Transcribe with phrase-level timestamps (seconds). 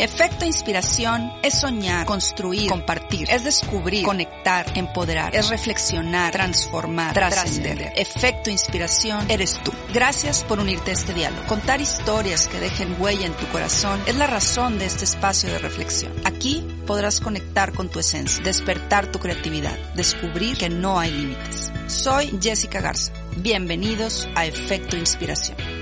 [0.00, 7.92] Efecto inspiración es soñar, construir, compartir, es descubrir, conectar, empoderar, es reflexionar, transformar, trascender.
[7.94, 9.74] Efecto inspiración eres tú.
[9.92, 11.46] Gracias por unirte a este diálogo.
[11.46, 15.58] Contar historias que dejen huella en tu corazón es la razón de este espacio de
[15.58, 16.14] reflexión.
[16.24, 21.70] Aquí podrás conectar con tu esencia, despertar tu creatividad, descubrir que no hay límites.
[21.88, 23.12] Soy Jessica Garza.
[23.36, 25.79] Bienvenidos a Efecto Inspiración.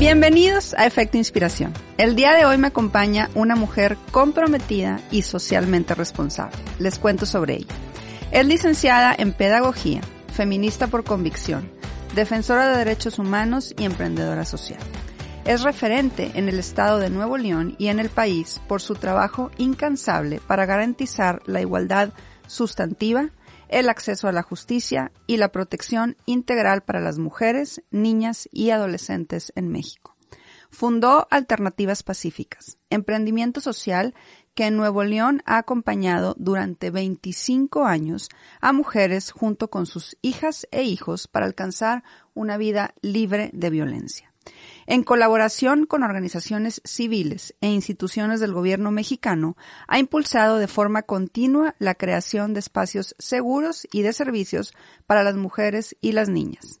[0.00, 1.74] Bienvenidos a Efecto Inspiración.
[1.98, 6.56] El día de hoy me acompaña una mujer comprometida y socialmente responsable.
[6.78, 7.74] Les cuento sobre ella.
[8.30, 10.00] Es licenciada en Pedagogía,
[10.32, 11.70] feminista por convicción,
[12.14, 14.80] defensora de derechos humanos y emprendedora social.
[15.44, 19.50] Es referente en el estado de Nuevo León y en el país por su trabajo
[19.58, 22.08] incansable para garantizar la igualdad
[22.46, 23.28] sustantiva,
[23.70, 29.52] el acceso a la justicia y la protección integral para las mujeres, niñas y adolescentes
[29.56, 30.16] en México.
[30.70, 34.14] Fundó Alternativas Pacíficas, emprendimiento social
[34.54, 38.28] que en Nuevo León ha acompañado durante 25 años
[38.60, 42.04] a mujeres junto con sus hijas e hijos para alcanzar
[42.34, 44.32] una vida libre de violencia.
[44.86, 51.74] En colaboración con organizaciones civiles e instituciones del gobierno mexicano, ha impulsado de forma continua
[51.78, 54.74] la creación de espacios seguros y de servicios
[55.06, 56.80] para las mujeres y las niñas.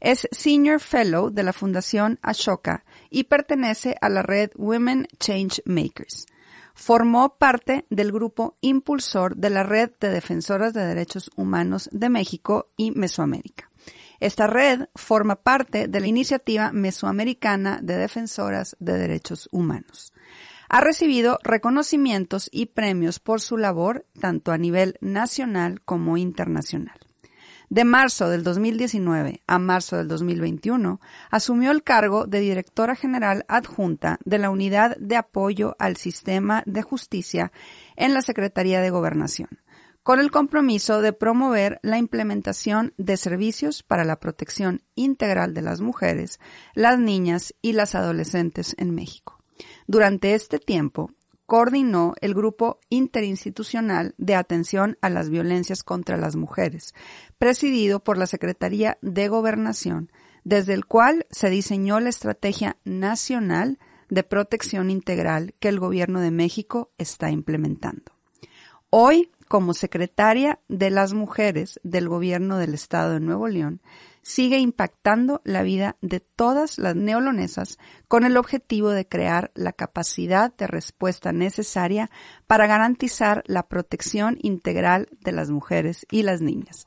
[0.00, 6.26] Es Senior Fellow de la Fundación Ashoka y pertenece a la red Women Change Makers.
[6.74, 12.68] Formó parte del grupo impulsor de la Red de Defensoras de Derechos Humanos de México
[12.76, 13.67] y Mesoamérica.
[14.20, 20.12] Esta red forma parte de la Iniciativa Mesoamericana de Defensoras de Derechos Humanos.
[20.68, 26.98] Ha recibido reconocimientos y premios por su labor tanto a nivel nacional como internacional.
[27.70, 34.18] De marzo del 2019 a marzo del 2021, asumió el cargo de directora general adjunta
[34.24, 37.52] de la Unidad de Apoyo al Sistema de Justicia
[37.94, 39.50] en la Secretaría de Gobernación,
[40.08, 45.82] con el compromiso de promover la implementación de servicios para la protección integral de las
[45.82, 46.40] mujeres,
[46.72, 49.38] las niñas y las adolescentes en México.
[49.86, 51.10] Durante este tiempo,
[51.44, 56.94] coordinó el Grupo Interinstitucional de Atención a las Violencias contra las Mujeres,
[57.36, 60.10] presidido por la Secretaría de Gobernación,
[60.42, 63.78] desde el cual se diseñó la Estrategia Nacional
[64.08, 68.10] de Protección Integral que el Gobierno de México está implementando.
[68.88, 73.80] Hoy, como secretaria de las mujeres del Gobierno del Estado de Nuevo León,
[74.22, 80.54] sigue impactando la vida de todas las neolonesas con el objetivo de crear la capacidad
[80.54, 82.10] de respuesta necesaria
[82.46, 86.86] para garantizar la protección integral de las mujeres y las niñas.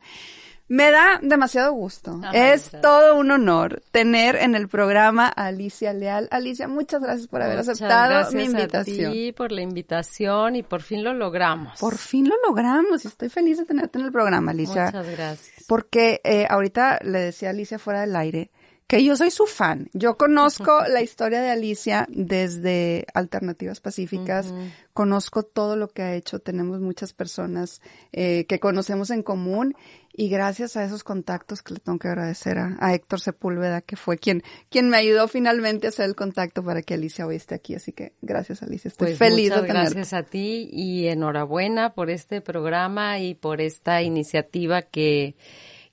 [0.72, 2.22] Me da demasiado gusto.
[2.32, 6.30] es todo un honor tener en el programa a Alicia Leal.
[6.32, 9.12] Alicia, muchas gracias por haber aceptado mi invitación.
[9.12, 11.78] Sí, por la invitación y por fin lo logramos.
[11.78, 14.86] Por fin lo logramos y estoy feliz de tenerte en el programa, Alicia.
[14.86, 15.66] Muchas gracias.
[15.68, 18.50] Porque eh, ahorita le decía a Alicia fuera del aire
[18.92, 19.90] que yo soy su fan.
[19.94, 24.54] Yo conozco la historia de Alicia desde Alternativas Pacíficas,
[24.92, 27.82] conozco todo lo que ha hecho, tenemos muchas personas
[28.12, 29.78] eh, que conocemos en común
[30.12, 34.18] y gracias a esos contactos que le tengo que agradecer a, Héctor Sepúlveda, que fue
[34.18, 37.76] quien, quien me ayudó finalmente a hacer el contacto para que Alicia hoy esté aquí.
[37.76, 39.94] Así que gracias Alicia, estoy pues feliz de tenerte.
[39.94, 45.38] Gracias a ti y enhorabuena por este programa y por esta iniciativa que,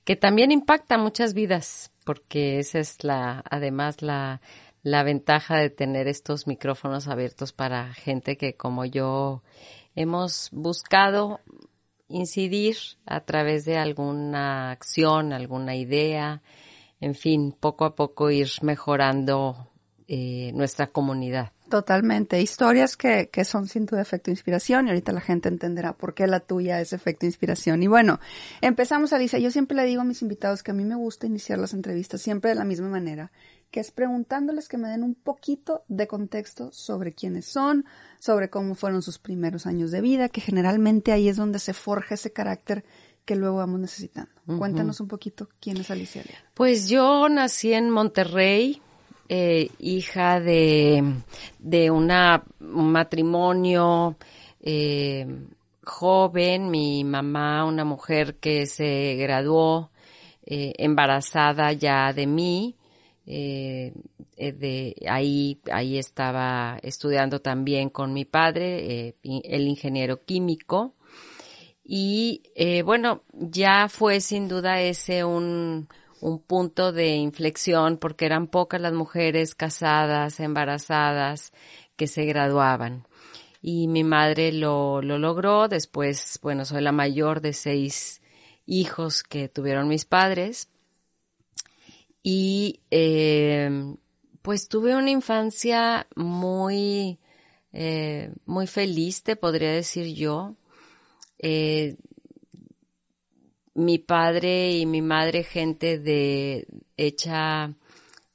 [0.02, 4.40] que también impacta muchas vidas porque esa es la, además la,
[4.82, 9.42] la ventaja de tener estos micrófonos abiertos para gente que como yo
[9.94, 11.40] hemos buscado
[12.08, 16.40] incidir a través de alguna acción, alguna idea,
[16.98, 19.68] en fin, poco a poco ir mejorando
[20.10, 21.52] eh, nuestra comunidad.
[21.68, 22.40] Totalmente.
[22.40, 26.26] Historias que, que son sin duda efecto inspiración y ahorita la gente entenderá por qué
[26.26, 27.82] la tuya es efecto inspiración.
[27.82, 28.18] Y bueno,
[28.62, 29.38] empezamos, Alicia.
[29.38, 32.22] Yo siempre le digo a mis invitados que a mí me gusta iniciar las entrevistas
[32.22, 33.30] siempre de la misma manera,
[33.70, 37.84] que es preguntándoles que me den un poquito de contexto sobre quiénes son,
[38.18, 42.14] sobre cómo fueron sus primeros años de vida, que generalmente ahí es donde se forja
[42.14, 42.82] ese carácter
[43.26, 44.30] que luego vamos necesitando.
[44.58, 46.24] Cuéntanos un poquito quién es Alicia
[46.54, 48.80] Pues yo nací en Monterrey,
[49.28, 51.02] eh, hija de,
[51.58, 54.16] de una, un matrimonio
[54.60, 55.26] eh,
[55.84, 59.90] joven, mi mamá, una mujer que se graduó
[60.44, 62.76] eh, embarazada ya de mí,
[63.26, 63.92] eh,
[64.36, 70.94] de ahí, ahí estaba estudiando también con mi padre, el ingeniero químico.
[71.84, 72.42] Y
[72.84, 75.88] bueno, ya fue sin duda ese un,
[76.20, 81.52] un punto de inflexión porque eran pocas las mujeres casadas, embarazadas,
[81.96, 83.06] que se graduaban.
[83.60, 85.68] Y mi madre lo, lo logró.
[85.68, 88.22] Después, bueno, soy la mayor de seis
[88.66, 90.68] hijos que tuvieron mis padres.
[92.22, 93.96] Y eh,
[94.42, 97.18] pues tuve una infancia muy,
[97.72, 100.54] eh, muy feliz, te podría decir yo.
[101.38, 101.96] Eh,
[103.78, 106.66] mi padre y mi madre, gente de
[106.96, 107.74] hecha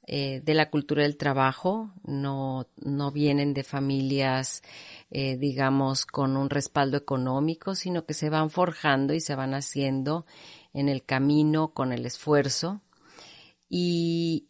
[0.06, 4.62] eh, de la cultura del trabajo, no, no vienen de familias,
[5.10, 10.24] eh, digamos, con un respaldo económico, sino que se van forjando y se van haciendo
[10.72, 12.80] en el camino con el esfuerzo.
[13.68, 14.46] Y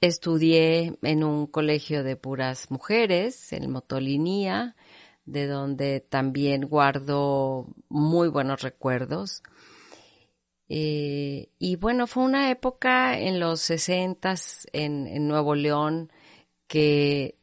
[0.00, 4.76] estudié en un colegio de puras mujeres, en Motolinía,
[5.26, 9.42] de donde también guardo muy buenos recuerdos.
[10.68, 16.10] Eh, y bueno, fue una época en los sesentas en, en Nuevo León
[16.66, 17.36] que,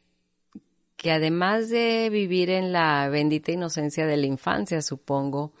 [0.96, 5.52] que además de vivir en la bendita inocencia de la infancia, supongo,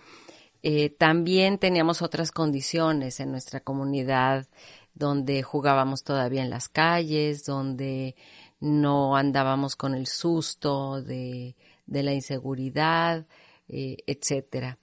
[0.62, 4.46] eh, también teníamos otras condiciones en nuestra comunidad
[4.94, 8.14] donde jugábamos todavía en las calles, donde
[8.60, 11.56] no andábamos con el susto de,
[11.86, 13.26] de la inseguridad,
[13.68, 14.78] eh, etcétera.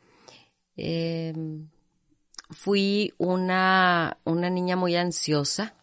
[0.76, 1.34] Eh,
[2.50, 5.76] fui una, una niña muy ansiosa.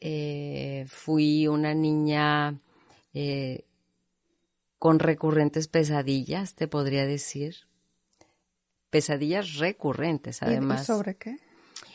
[0.00, 2.58] Eh, fui una niña
[3.14, 3.64] eh,
[4.78, 7.56] con recurrentes pesadillas, te podría decir.
[8.90, 10.82] Pesadillas recurrentes, además.
[10.82, 11.38] ¿Y sobre qué?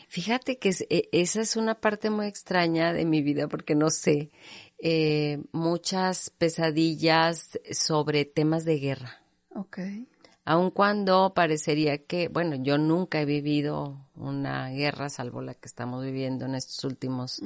[0.08, 4.30] Fíjate que e, esa es una parte muy extraña de mi vida porque no sé,
[4.78, 9.22] eh, muchas pesadillas sobre temas de guerra.
[9.54, 10.08] Okay
[10.48, 16.02] aun cuando parecería que, bueno, yo nunca he vivido una guerra, salvo la que estamos
[16.02, 17.42] viviendo en estos últimos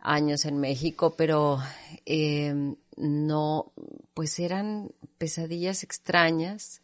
[0.00, 1.60] años en México, pero
[2.04, 3.72] eh, no,
[4.12, 6.82] pues eran pesadillas extrañas.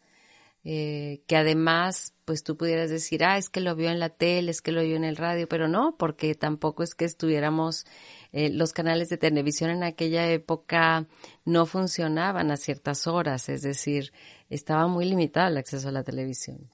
[0.67, 4.49] Eh, que además, pues tú pudieras decir, ah, es que lo vio en la tele,
[4.49, 7.85] es que lo vio en el radio, pero no, porque tampoco es que estuviéramos,
[8.31, 11.05] eh, los canales de televisión en aquella época
[11.43, 14.11] no funcionaban a ciertas horas, es decir,
[14.49, 16.69] estaba muy limitado el acceso a la televisión.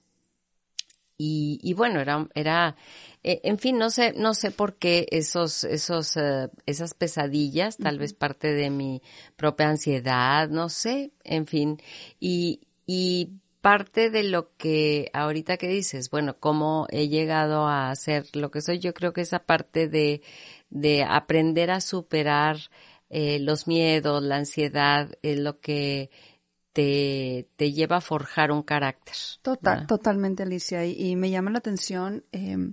[1.17, 2.75] Y, y bueno, era, era,
[3.21, 7.99] eh, en fin, no sé, no sé por qué esos, esos, uh, esas pesadillas, tal
[7.99, 9.03] vez parte de mi
[9.35, 11.79] propia ansiedad, no sé, en fin,
[12.19, 18.25] y, y parte de lo que ahorita que dices, bueno, cómo he llegado a ser
[18.35, 20.23] lo que soy, yo creo que esa parte de,
[20.71, 22.57] de aprender a superar
[23.11, 26.09] eh, los miedos, la ansiedad, es lo que
[26.73, 29.15] te, te lleva a forjar un carácter.
[29.41, 30.85] Total, totalmente, Alicia.
[30.85, 32.71] Y, me llama la atención eh,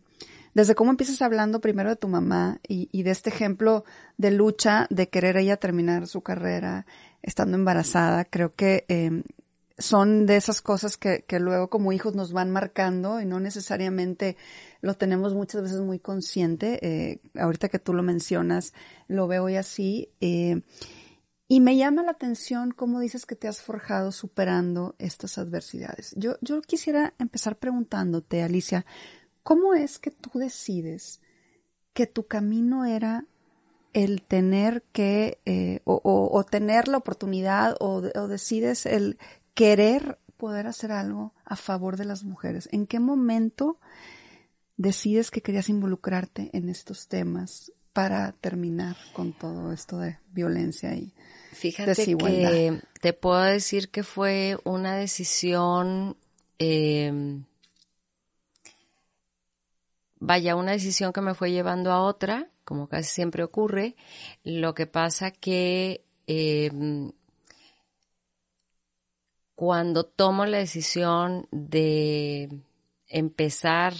[0.55, 3.85] desde cómo empiezas hablando primero de tu mamá y, y, de este ejemplo
[4.17, 6.87] de lucha, de querer ella terminar su carrera
[7.23, 8.25] estando embarazada.
[8.25, 9.23] Creo que eh,
[9.79, 14.37] son de esas cosas que, que luego como hijos nos van marcando y no necesariamente
[14.81, 16.79] lo tenemos muchas veces muy consciente.
[16.83, 18.73] Eh, ahorita que tú lo mencionas,
[19.07, 20.11] lo veo hoy así.
[20.21, 20.63] Eh,
[21.49, 26.15] y me llama la atención cómo dices que te has forjado superando estas adversidades.
[26.17, 28.85] Yo, yo quisiera empezar preguntándote, Alicia,
[29.43, 31.23] ¿cómo es que tú decides
[31.95, 33.25] que tu camino era
[33.95, 39.19] el tener que, eh, o, o, tener la oportunidad, o, o decides el
[39.55, 42.69] querer poder hacer algo a favor de las mujeres?
[42.73, 43.81] ¿En qué momento
[44.77, 51.15] decides que querías involucrarte en estos temas para terminar con todo esto de violencia y
[51.59, 56.17] Fíjate que te puedo decir que fue una decisión,
[56.61, 57.13] eh,
[60.21, 63.97] vaya, una decisión que me fue llevando a otra, como casi siempre ocurre.
[64.45, 66.71] Lo que pasa que eh,
[69.57, 72.49] cuando tomo la decisión de
[73.09, 73.95] empezar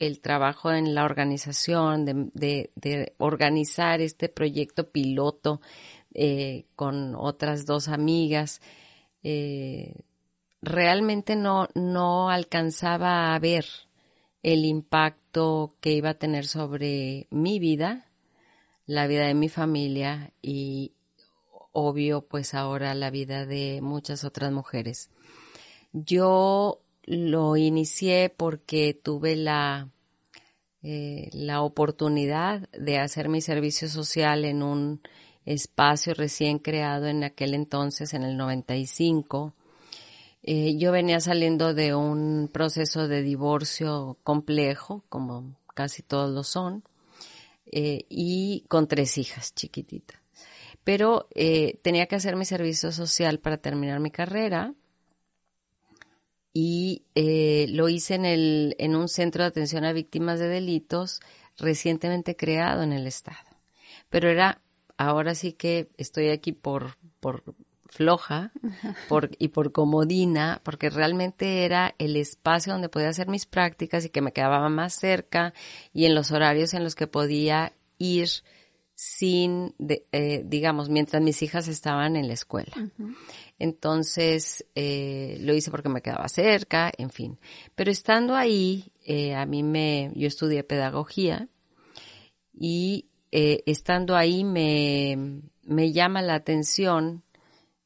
[0.00, 5.60] el trabajo en la organización, de, organizar este proyecto piloto
[6.14, 8.60] eh, con otras dos amigas,
[9.22, 10.02] eh,
[10.62, 13.66] realmente no, no alcanzaba a ver
[14.42, 18.06] el impacto que iba a tener sobre mi vida,
[18.86, 20.92] la vida de mi familia y
[21.72, 25.10] obvio pues ahora la vida de muchas otras mujeres.
[25.92, 29.90] Yo lo inicié porque tuve la,
[30.82, 35.00] eh, la oportunidad de hacer mi servicio social en un
[35.46, 39.54] espacio recién creado en aquel entonces, en el 95,
[40.42, 46.82] Eh, yo venía saliendo de un proceso de divorcio complejo, como casi todos lo son,
[47.66, 50.18] eh, y con tres hijas chiquititas.
[50.84, 54.74] Pero eh, tenía que hacer mi servicio social para terminar mi carrera
[56.52, 61.20] y lo hice en, el, en un centro de atención a víctimas de delitos
[61.58, 63.38] recientemente creado en el Estado.
[64.08, 64.60] Pero era,
[65.00, 67.42] ahora sí que estoy aquí por, por
[67.88, 68.52] floja
[69.08, 74.10] por, y por comodina, porque realmente era el espacio donde podía hacer mis prácticas y
[74.10, 75.54] que me quedaba más cerca
[75.94, 78.28] y en los horarios en los que podía ir
[78.94, 79.74] sin,
[80.12, 82.74] eh, digamos, mientras mis hijas estaban en la escuela.
[83.58, 87.38] Entonces, eh, lo hice porque me quedaba cerca, en fin.
[87.74, 91.48] Pero estando ahí, eh, a mí me, yo estudié pedagogía
[92.52, 97.22] y estando ahí me, me llama la atención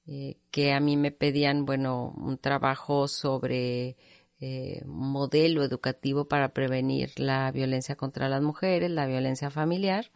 [0.07, 3.97] eh, que a mí me pedían, bueno, un trabajo sobre
[4.39, 10.11] eh, modelo educativo para prevenir la violencia contra las mujeres, la violencia familiar.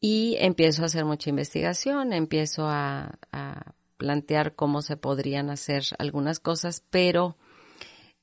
[0.00, 3.18] Y empiezo a hacer mucha investigación, empiezo a,
[3.96, 7.36] plantear cómo se podrían hacer algunas cosas, pero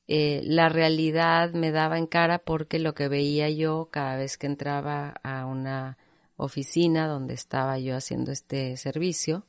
[0.07, 4.47] eh, la realidad me daba en cara porque lo que veía yo cada vez que
[4.47, 5.97] entraba a una
[6.35, 9.45] oficina donde estaba yo haciendo este servicio,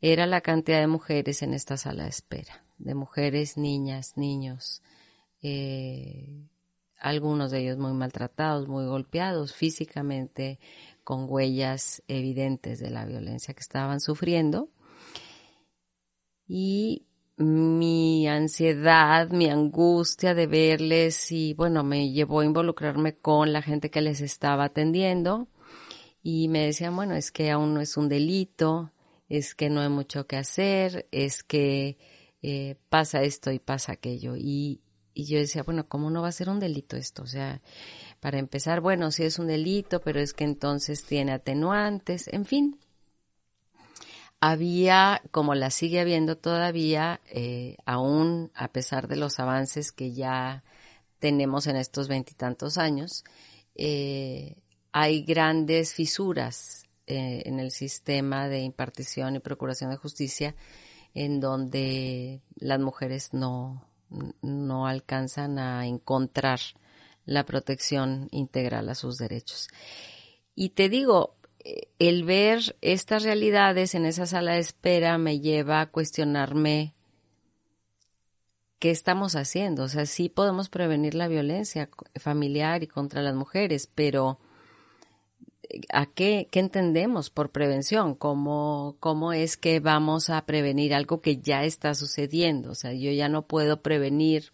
[0.00, 4.82] era la cantidad de mujeres en esta sala de espera, de mujeres, niñas, niños,
[5.42, 6.48] eh,
[6.98, 10.58] algunos de ellos muy maltratados, muy golpeados físicamente,
[11.04, 14.70] con huellas evidentes de la violencia que estaban sufriendo.
[16.48, 23.62] Y mi ansiedad, mi angustia de verles y bueno, me llevó a involucrarme con la
[23.62, 25.48] gente que les estaba atendiendo
[26.22, 28.92] y me decían, bueno, es que aún no es un delito,
[29.28, 31.98] es que no hay mucho que hacer, es que
[32.42, 34.34] eh, pasa esto y pasa aquello.
[34.36, 34.80] Y,
[35.14, 37.22] y yo decía, bueno, ¿cómo no va a ser un delito esto?
[37.22, 37.62] O sea,
[38.20, 42.78] para empezar, bueno, sí es un delito, pero es que entonces tiene atenuantes, en fin.
[44.40, 50.62] Había, como la sigue habiendo todavía, eh, aún a pesar de los avances que ya
[51.18, 53.24] tenemos en estos veintitantos años,
[53.74, 54.56] eh,
[54.92, 60.54] hay grandes fisuras eh, en el sistema de impartición y procuración de justicia
[61.14, 63.86] en donde las mujeres no,
[64.42, 66.60] no alcanzan a encontrar
[67.24, 69.68] la protección integral a sus derechos.
[70.54, 71.35] Y te digo,
[71.98, 76.94] el ver estas realidades en esa sala de espera me lleva a cuestionarme
[78.78, 79.84] qué estamos haciendo.
[79.84, 84.38] O sea, sí podemos prevenir la violencia familiar y contra las mujeres, pero
[85.92, 88.14] ¿a qué, qué entendemos por prevención?
[88.14, 92.70] ¿Cómo, ¿Cómo es que vamos a prevenir algo que ya está sucediendo?
[92.70, 94.52] O sea, yo ya no puedo prevenir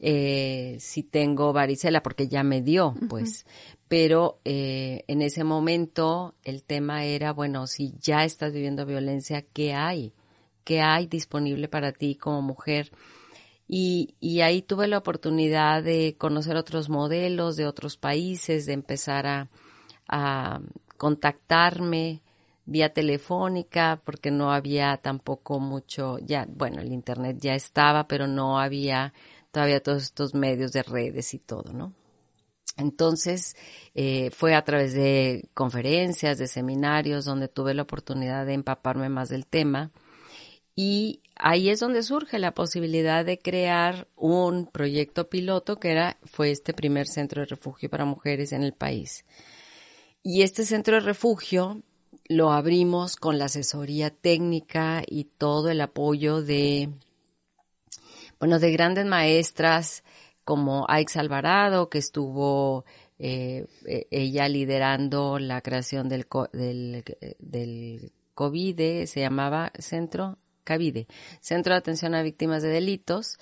[0.00, 3.46] eh, si tengo varicela porque ya me dio, pues.
[3.88, 9.74] Pero eh, en ese momento el tema era, bueno, si ya estás viviendo violencia, ¿qué
[9.74, 10.12] hay?
[10.64, 12.92] ¿Qué hay disponible para ti como mujer?
[13.66, 19.26] Y, y ahí tuve la oportunidad de conocer otros modelos de otros países, de empezar
[19.26, 19.50] a,
[20.08, 20.60] a
[20.96, 22.22] contactarme
[22.64, 28.60] vía telefónica porque no había tampoco mucho, ya, bueno, el Internet ya estaba, pero no
[28.60, 29.14] había
[29.58, 31.92] todavía todos estos medios de redes y todo, ¿no?
[32.76, 33.56] Entonces,
[33.96, 39.30] eh, fue a través de conferencias, de seminarios, donde tuve la oportunidad de empaparme más
[39.30, 39.90] del tema.
[40.76, 46.52] Y ahí es donde surge la posibilidad de crear un proyecto piloto que era, fue
[46.52, 49.24] este primer centro de refugio para mujeres en el país.
[50.22, 51.82] Y este centro de refugio
[52.28, 56.90] lo abrimos con la asesoría técnica y todo el apoyo de,
[58.40, 60.04] bueno, de grandes maestras
[60.44, 62.84] como Aix Alvarado, que estuvo
[63.18, 67.04] eh, e, ella liderando la creación del, del,
[67.38, 71.06] del COVID, se llamaba Centro Cavide,
[71.40, 73.38] Centro de Atención a Víctimas de Delitos,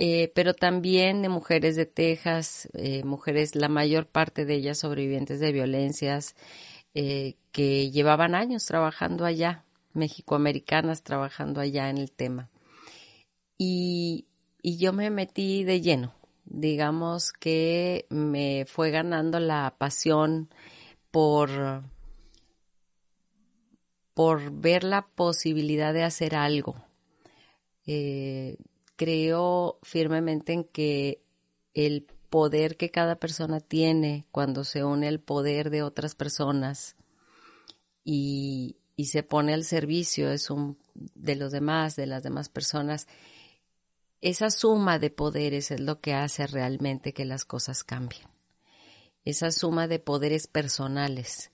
[0.00, 5.40] eh, pero también de mujeres de Texas, eh, mujeres, la mayor parte de ellas sobrevivientes
[5.40, 6.36] de violencias,
[6.94, 9.64] eh, que llevaban años trabajando allá,
[9.94, 12.48] mexicoamericanas trabajando allá en el tema.
[13.58, 14.27] Y,
[14.62, 20.48] y yo me metí de lleno, digamos que me fue ganando la pasión
[21.10, 21.82] por
[24.18, 26.74] por ver la posibilidad de hacer algo.
[27.86, 28.56] Eh,
[28.96, 31.22] creo firmemente en que
[31.72, 36.96] el poder que cada persona tiene cuando se une al poder de otras personas
[38.04, 43.06] y, se pone al servicio es un, de los demás, de las demás personas,
[44.20, 48.26] esa suma de poderes es lo que hace realmente que las cosas cambien.
[49.24, 51.50] Esa suma de poderes personales.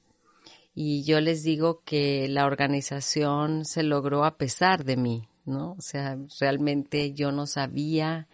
[0.75, 5.73] Y yo les digo que la organización se logró a pesar de mí, ¿no?
[5.73, 8.29] O sea, realmente yo no sabía,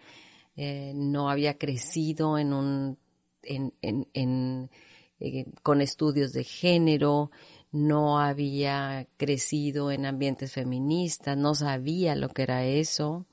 [0.55, 2.97] eh, no había crecido en un,
[3.43, 4.71] en, en, en
[5.19, 7.29] eh, con estudios de género,
[7.71, 13.27] no había crecido en ambientes feministas, no sabía lo que era eso,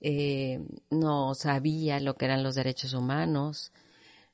[0.00, 3.72] eh, no sabía lo que eran los derechos humanos,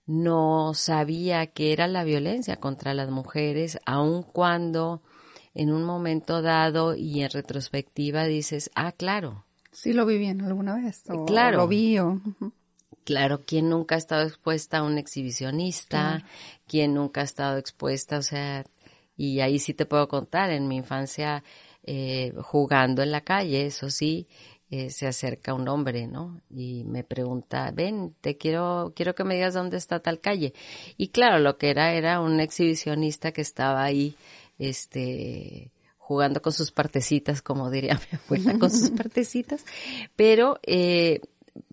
[0.06, 5.02] no sabía qué era la violencia contra las mujeres, aun cuando
[5.54, 9.44] en un momento dado y en retrospectiva dices, ah, claro.
[9.73, 11.04] Sí lo viví en alguna vez.
[11.26, 11.59] claro.
[11.59, 11.99] lo vi
[13.04, 16.25] Claro, ¿quién nunca ha estado expuesta a un exhibicionista?
[16.66, 18.18] ¿Quién nunca ha estado expuesta?
[18.18, 18.64] O sea,
[19.16, 21.44] y ahí sí te puedo contar, en mi infancia,
[21.83, 24.26] eh, jugando en la calle, eso sí,
[24.71, 26.40] eh, se acerca un hombre, ¿no?
[26.50, 30.54] Y me pregunta, ven, te quiero, quiero que me digas dónde está tal calle.
[30.97, 34.16] Y claro, lo que era, era un exhibicionista que estaba ahí,
[34.59, 39.64] este, jugando con sus partecitas, como diría mi abuela, con sus partecitas.
[40.16, 41.21] Pero, eh,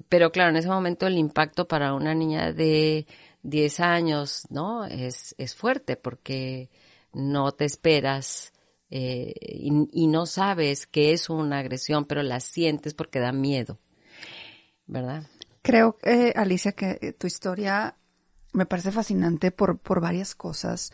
[0.09, 3.07] pero claro, en ese momento el impacto para una niña de
[3.43, 4.85] 10 años, ¿no?
[4.85, 6.69] Es, es fuerte porque
[7.13, 8.50] no te esperas
[8.93, 13.79] eh, y, no sabes que es una agresión, pero la sientes porque da miedo,
[14.85, 15.27] ¿verdad?
[15.61, 17.95] Creo, eh, Alicia, que eh, tu historia
[18.51, 20.91] me parece fascinante por, por varias cosas.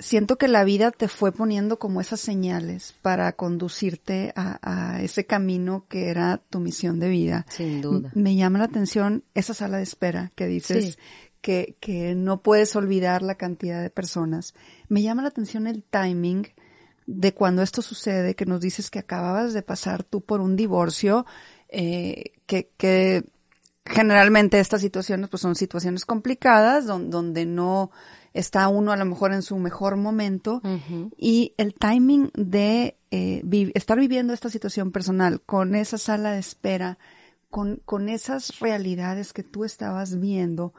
[0.00, 5.86] Siento que la vida te fue poniendo como esas señales para conducirte a, ese camino
[5.88, 7.46] que era tu misión de vida.
[7.48, 8.10] Sin duda.
[8.12, 10.98] me llama la atención esa sala de espera que dices
[11.44, 14.54] que, que no puedes olvidar la cantidad de personas.
[14.88, 16.46] Me llama la atención el timing
[17.06, 21.26] de cuando esto sucede, que nos dices que acababas de pasar tú por un divorcio,
[21.68, 23.26] eh, que, que
[23.84, 27.90] generalmente estas situaciones pues son situaciones complicadas, donde no
[28.32, 30.62] está uno a lo mejor en su mejor momento
[31.18, 36.98] y el timing de eh, estar viviendo esta situación personal con esa sala de espera,
[37.50, 40.72] con, con esas realidades que tú estabas viendo,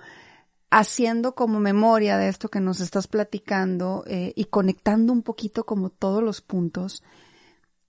[0.70, 5.90] haciendo como memoria de esto que nos estás platicando eh, y conectando un poquito como
[5.90, 7.04] todos los puntos,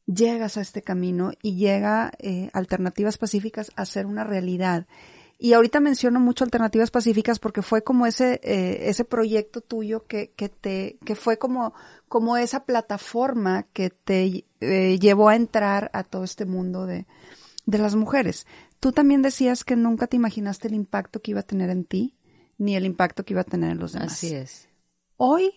[0.07, 4.87] llegas a este camino y llega eh, Alternativas Pacíficas a ser una realidad.
[5.39, 10.33] Y ahorita menciono mucho Alternativas Pacíficas porque fue como ese, eh, ese proyecto tuyo que,
[10.37, 11.75] que te, que fue como,
[12.09, 17.07] como esa plataforma que te llevó a entrar a todo este mundo de,
[17.67, 18.47] de las mujeres.
[18.81, 22.16] Tú también decías que nunca te imaginaste el impacto que iba a tener en ti
[22.59, 24.13] ni el impacto que iba a tener en los demás.
[24.13, 24.69] Así es.
[25.17, 25.53] Hoy,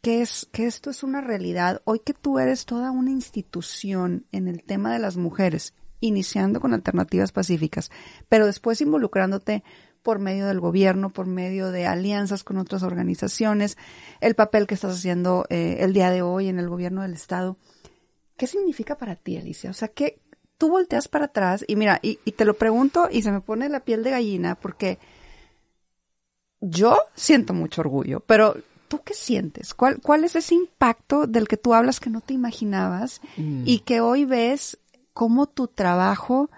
[0.00, 4.48] que es, que esto es una realidad, hoy que tú eres toda una institución en
[4.48, 7.90] el tema de las mujeres, iniciando con alternativas pacíficas,
[8.28, 9.64] pero después involucrándote
[10.02, 13.78] por medio del gobierno, por medio de alianzas con otras organizaciones,
[14.20, 17.56] el papel que estás haciendo eh, el día de hoy en el gobierno del Estado.
[18.36, 19.70] ¿Qué significa para ti, Alicia?
[19.70, 20.20] O sea, ¿qué,
[20.58, 23.70] tú volteas para atrás y mira, y, y te lo pregunto y se me pone
[23.70, 24.98] la piel de gallina porque
[26.64, 28.56] yo siento mucho orgullo, pero
[28.88, 29.74] ¿tú qué sientes?
[29.74, 33.64] ¿Cuál, cuál es ese impacto del que tú hablas que no te imaginabas mm.
[33.66, 34.78] y que hoy ves
[35.12, 36.50] cómo tu trabajo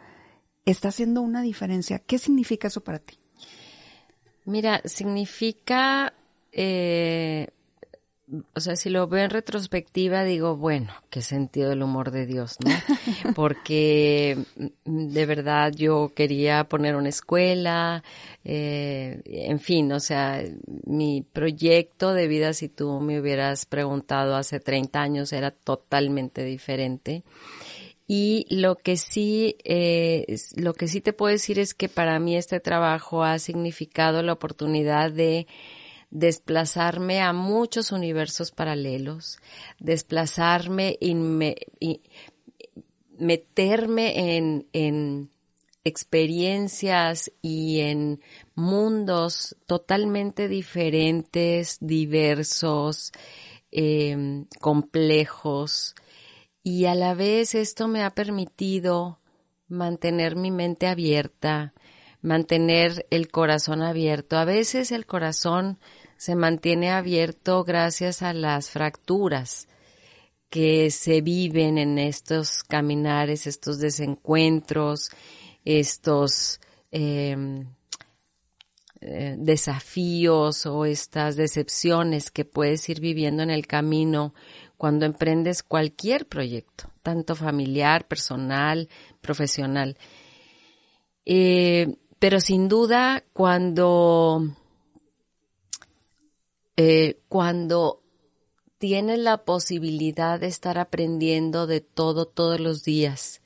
[0.65, 1.99] está haciendo una diferencia?
[1.99, 3.19] ¿Qué significa eso para ti?
[4.45, 6.15] Mira, significa
[6.53, 7.49] eh,
[8.55, 12.57] o sea, si lo veo en retrospectiva, digo, bueno, qué sentido del humor de Dios,
[12.65, 12.71] ¿no?
[13.37, 14.37] Porque
[14.85, 18.03] mm, de verdad yo quería poner una escuela,
[18.45, 20.43] eh, en fin, o sea,
[20.85, 27.23] mi proyecto de vida, si tú me hubieras preguntado hace 30 años, era totalmente diferente.
[28.09, 32.37] Y lo que sí, eh, lo que sí te puedo decir es que para mí
[32.37, 35.49] este trabajo ha significado la oportunidad de
[36.11, 39.39] desplazarme a muchos universos paralelos,
[39.79, 41.15] desplazarme y,
[43.19, 45.31] meterme en, en
[45.87, 48.21] experiencias y en
[48.57, 53.13] mundos totalmente diferentes, diversos,
[53.71, 55.95] em, complejos.
[56.65, 59.21] Y a la vez esto me ha permitido
[59.69, 61.73] mantener mi mente abierta,
[62.27, 64.37] mantener el corazón abierto.
[64.37, 65.79] A veces el corazón
[66.17, 69.69] se mantiene abierto gracias a las fracturas
[70.51, 75.11] que se viven en estos caminares, estos desencuentros,
[75.65, 76.61] estos
[76.91, 77.67] em,
[79.01, 84.35] eh, desafíos o estas decepciones que puedes ir viviendo en el camino
[84.77, 88.89] cuando emprendes cualquier proyecto tanto familiar, personal,
[89.21, 89.97] profesional.
[91.25, 91.87] Eh,
[92.19, 94.43] pero sin duda, cuando,
[96.77, 98.03] eh, cuando
[98.79, 103.43] tienes la posibilidad de estar aprendiendo de todo todos los días,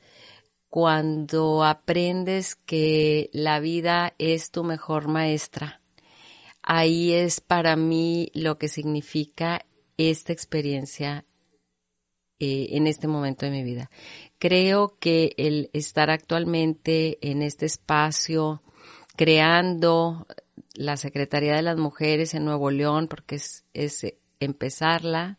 [0.68, 5.80] cuando aprendes que la vida es tu mejor maestra,
[6.62, 11.24] ahí es para mí lo que significa esta experiencia
[12.40, 13.90] eh, en este momento de mi vida.
[14.38, 18.62] Creo que el estar actualmente en este espacio,
[19.16, 20.26] creando
[20.74, 24.06] la Secretaría de las Mujeres en Nuevo León, porque es, es
[24.40, 25.38] empezarla,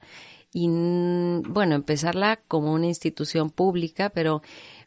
[0.54, 4.42] y bueno, empezarla como una institución pública, pero,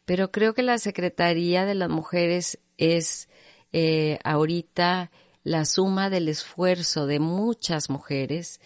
[0.04, 3.28] pero creo que la Secretaría de las Mujeres es
[3.72, 5.10] eh, ahorita
[5.42, 8.60] la suma del esfuerzo de muchas mujeres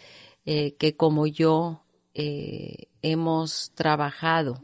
[0.45, 1.85] eh, que como yo
[2.21, 4.61] eh, hemos trabajado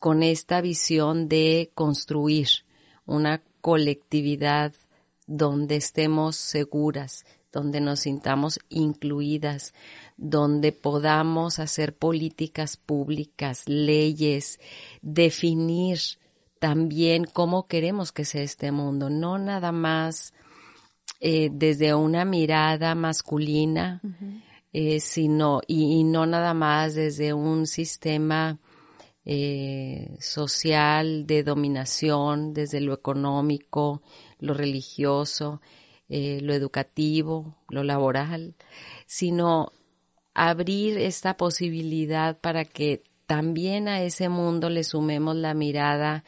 [0.00, 2.48] con esta visión de construir
[3.06, 4.74] una colectividad
[5.28, 9.72] donde estemos seguras, donde nos sintamos incluidas,
[10.16, 14.58] donde podamos hacer políticas públicas, leyes,
[15.00, 16.00] definir
[16.58, 20.34] también cómo queremos que sea este mundo, no nada más
[21.20, 24.00] eh, desde una mirada masculina,
[24.80, 28.60] eh, sino, y, no nada más desde un sistema
[29.24, 34.02] eh, social de dominación, desde lo económico,
[34.38, 35.60] lo religioso,
[36.08, 38.54] eh, lo educativo, lo laboral,
[39.04, 39.72] sino
[40.32, 46.22] abrir esta posibilidad para que también a ese mundo le sumemos la mirada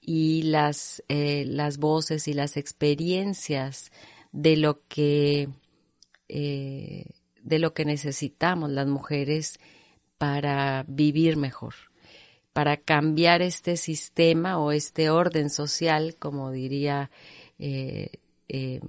[0.00, 3.92] y las, las voces y las experiencias
[4.32, 5.48] de lo que
[7.42, 9.58] de lo que necesitamos las mujeres
[10.18, 11.74] para vivir mejor,
[12.52, 17.10] para cambiar este sistema o este orden social, como diría
[17.58, 18.80] eh, eh,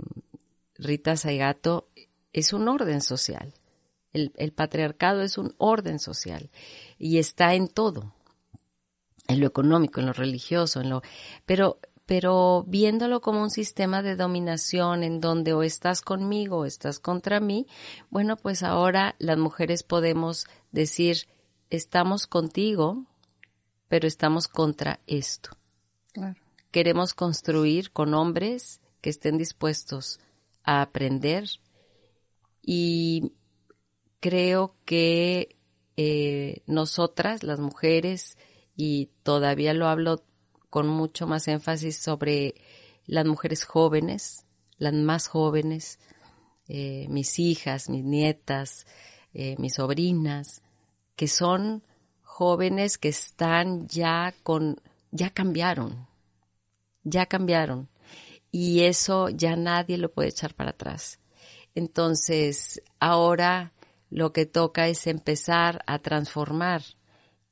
[0.75, 1.87] Rita Saigato,
[2.33, 3.53] es un orden social.
[4.11, 6.51] El, el, patriarcado es un orden social
[6.99, 8.13] y está en todo,
[9.27, 11.01] en lo económico, en lo religioso, en lo,
[11.47, 16.99] pero pero viéndolo como un sistema de dominación en donde o estás conmigo o estás
[16.99, 17.67] contra mí,
[18.09, 21.27] bueno, pues ahora las mujeres podemos decir,
[21.69, 23.05] estamos contigo,
[23.87, 25.51] pero estamos contra esto.
[26.71, 30.19] Queremos construir con hombres que estén dispuestos
[30.63, 31.47] a aprender
[32.61, 33.33] y
[34.19, 35.57] creo que
[35.97, 38.37] eh, nosotras, las mujeres,
[38.75, 40.23] y todavía lo hablo
[40.73, 42.55] con mucho más énfasis sobre
[43.05, 44.47] las mujeres jóvenes,
[44.79, 45.99] las más jóvenes,
[46.67, 48.87] eh, mis hijas, mis nietas,
[49.35, 50.63] eh, mis sobrinas,
[51.15, 51.83] que son
[52.23, 54.81] jóvenes que están ya con,
[55.11, 56.07] ya cambiaron,
[57.03, 57.87] ya cambiaron.
[58.49, 61.19] Y eso ya nadie lo puede echar para atrás.
[61.75, 63.73] Entonces, ahora
[64.09, 66.81] lo que toca es empezar a transformar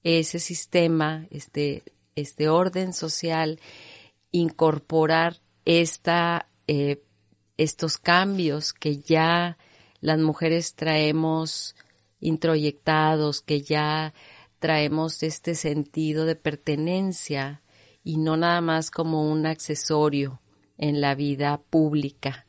[0.01, 1.83] ese sistema, este
[2.15, 3.59] este orden social,
[4.31, 7.03] incorporar esta, eh,
[7.57, 9.57] estos cambios que ya
[9.99, 11.75] las mujeres traemos
[12.19, 14.13] introyectados, que ya
[14.59, 17.61] traemos este sentido de pertenencia
[18.03, 20.41] y no nada más como un accesorio
[20.77, 22.45] en la vida pública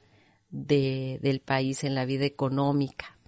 [0.50, 3.18] de, del país, en la vida económica.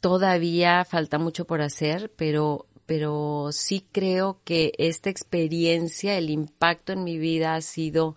[0.00, 7.04] Todavía falta mucho por hacer, pero pero sí creo que esta experiencia, el impacto en
[7.04, 8.16] mi vida ha sido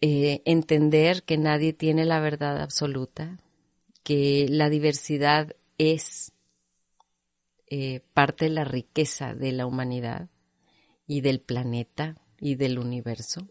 [0.00, 3.38] eh, entender que nadie tiene la verdad absoluta,
[4.02, 6.32] que la diversidad es
[7.68, 10.28] eh, parte de la riqueza de la humanidad
[11.06, 13.48] y del planeta y del universo,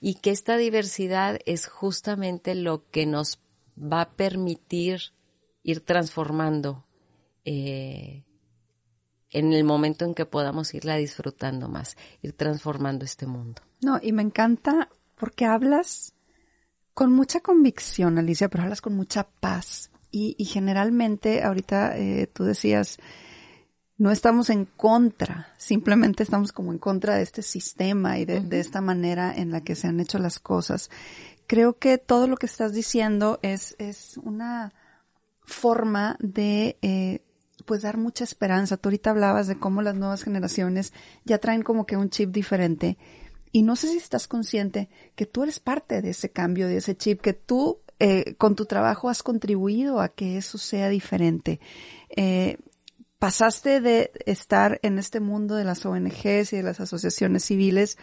[0.00, 3.40] y que esta diversidad es justamente lo que nos
[3.80, 5.12] va a permitir
[5.62, 6.86] ir transformando
[7.44, 8.24] eh,
[9.30, 13.62] en el momento en que podamos irla disfrutando más, ir transformando este mundo.
[13.82, 16.14] No, y me encanta porque hablas
[16.94, 19.90] con mucha convicción, Alicia, pero hablas con mucha paz.
[20.10, 22.98] Y, generalmente, ahorita eh, tú decías,
[23.98, 28.80] no estamos en contra, simplemente estamos como en contra de este sistema y de, esta
[28.80, 30.90] manera en la que se han hecho las cosas.
[31.46, 34.72] Creo que todo lo que estás diciendo es, es una
[35.42, 37.22] forma de eh,
[37.68, 38.78] pues dar mucha esperanza.
[38.78, 40.94] Tú ahorita hablabas de cómo las nuevas generaciones
[41.26, 42.96] ya traen como que un chip diferente.
[43.52, 46.96] Y no sé si estás consciente que tú eres parte de ese cambio, de ese
[46.96, 51.60] chip, que tú eh, con tu trabajo has contribuido a que eso sea diferente.
[52.16, 52.56] Eh,
[53.18, 57.98] pasaste de estar en este mundo de las ONGs y de las asociaciones civiles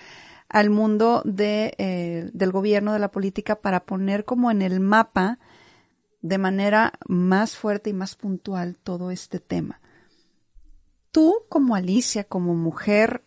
[0.48, 5.40] al mundo de, eh, del gobierno, de la política, para poner como en el mapa
[6.26, 9.80] de manera más fuerte y más puntual todo este tema.
[11.12, 13.24] Tú como Alicia, como mujer,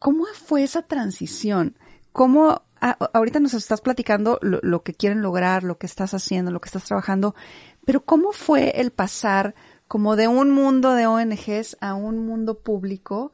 [0.00, 1.78] ¿cómo fue esa transición?
[2.10, 6.60] ¿Cómo ahorita nos estás platicando lo, lo, que quieren lograr, lo que estás haciendo, lo
[6.60, 7.36] que estás trabajando,
[7.84, 9.54] pero ¿cómo fue el pasar
[9.86, 13.30] como de un mundo de ONGs a un mundo público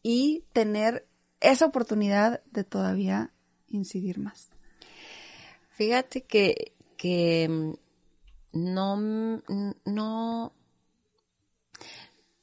[0.00, 1.08] y tener
[1.40, 3.32] esa oportunidad de todavía
[3.66, 4.50] incidir más?
[5.70, 7.76] Fíjate que, que
[8.52, 9.42] no,
[9.84, 10.52] no,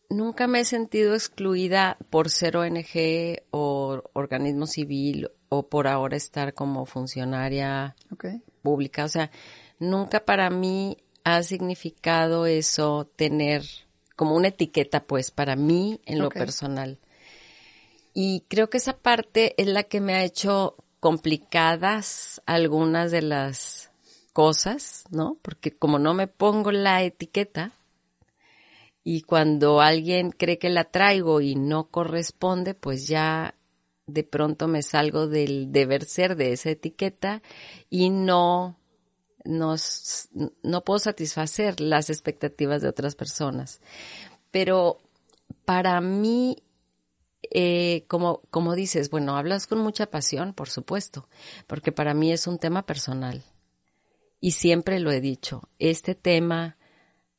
[0.09, 6.53] nunca me he sentido excluida por ser ONG o organismo civil o por ahora estar
[6.53, 7.95] como funcionaria
[8.61, 9.05] pública.
[9.05, 9.31] O sea,
[9.79, 13.63] nunca para mí ha significado eso tener
[14.15, 16.99] como una etiqueta, pues, para mí en lo personal.
[18.13, 23.91] Y creo que esa parte es la que me ha hecho complicadas algunas de las
[24.35, 25.37] cosas, ¿no?
[25.41, 27.71] Porque como no me pongo la etiqueta
[29.01, 33.55] y cuando alguien cree que la traigo y no corresponde, pues ya
[34.07, 37.41] de pronto me salgo del deber ser de esa etiqueta
[37.89, 38.77] y no
[39.45, 40.27] nos,
[40.61, 43.79] no puedo satisfacer las expectativas de otras personas.
[44.51, 44.97] Pero
[45.63, 46.57] para mí,
[47.51, 51.29] eh, como, como dices, bueno, hablas con mucha pasión, por supuesto,
[51.67, 53.41] porque para mí es un tema personal.
[54.39, 56.77] Y siempre lo he dicho, este tema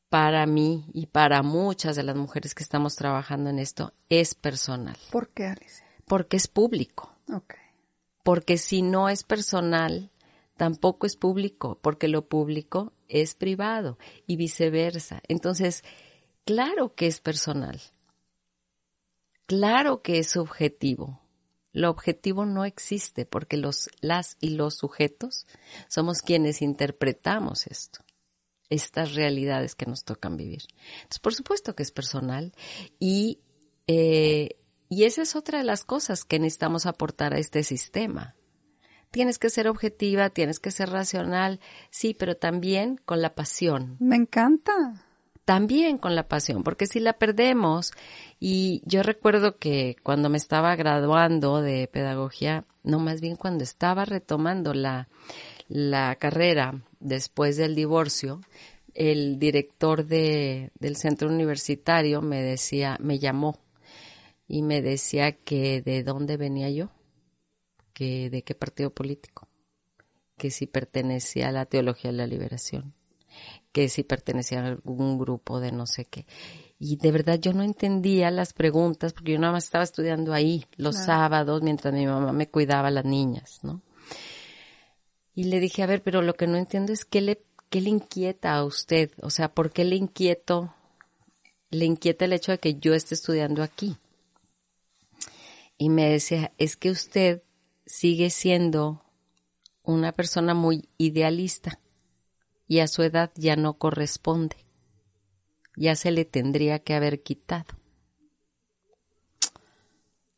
[0.09, 4.97] para mí y para muchas de las mujeres que estamos trabajando en esto es personal.
[5.11, 5.83] ¿Por qué, Alice?
[6.05, 7.13] Porque es público.
[7.27, 7.59] Okay.
[8.23, 10.11] Porque si no es personal,
[10.55, 15.21] tampoco es público, porque lo público es privado y viceversa.
[15.27, 15.83] Entonces,
[16.45, 17.79] claro que es personal.
[19.45, 21.21] Claro que es subjetivo.
[21.73, 25.47] Lo objetivo no existe porque los, las y los sujetos
[25.87, 27.99] somos quienes interpretamos esto,
[28.69, 30.63] estas realidades que nos tocan vivir.
[30.97, 32.53] Entonces, por supuesto que es personal
[32.99, 33.41] y
[33.87, 34.57] eh,
[34.89, 38.35] y esa es otra de las cosas que necesitamos aportar a este sistema.
[39.11, 43.97] Tienes que ser objetiva, tienes que ser racional, sí, pero también con la pasión.
[43.99, 45.06] Me encanta.
[45.47, 47.93] También con la pasión, porque si la perdemos,
[48.37, 54.03] y yo recuerdo que cuando me estaba graduando de pedagogía, no más bien cuando estaba
[54.03, 55.07] retomando la,
[55.69, 58.41] la carrera después del divorcio,
[58.93, 63.57] el director de, del centro universitario me decía, me llamó
[64.49, 66.89] y me decía que de dónde venía yo,
[67.93, 69.47] que de qué partido político,
[70.37, 72.96] que si pertenecía a la teología de la liberación,
[73.71, 76.25] que si pertenecía a algún grupo de no sé qué.
[76.79, 80.65] Y de verdad yo no entendía las preguntas porque yo nada más estaba estudiando ahí
[80.75, 83.81] los sábados mientras mi mamá me cuidaba a las niñas, ¿no?
[85.33, 87.89] Y le dije, a ver, pero lo que no entiendo es qué le, qué le
[87.89, 90.73] inquieta a usted, o sea, ¿por qué le inquieto,
[91.69, 93.97] le inquieta el hecho de que yo esté estudiando aquí?
[95.77, 97.43] y me decía, es que usted
[97.85, 99.03] sigue siendo
[99.83, 101.79] una persona muy idealista
[102.67, 104.57] y a su edad ya no corresponde.
[105.75, 107.77] Ya se le tendría que haber quitado.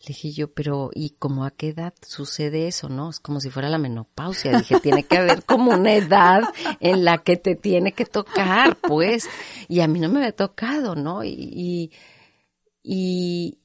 [0.02, 3.10] Le dije yo, pero ¿y cómo a qué edad sucede eso, no?
[3.10, 4.58] Es como si fuera la menopausia.
[4.58, 6.44] Dije, tiene que haber como una edad
[6.80, 9.28] en la que te tiene que tocar, pues.
[9.68, 11.26] Y a mí no me había tocado, ¿no?
[11.26, 11.92] Y,
[12.82, 13.58] y,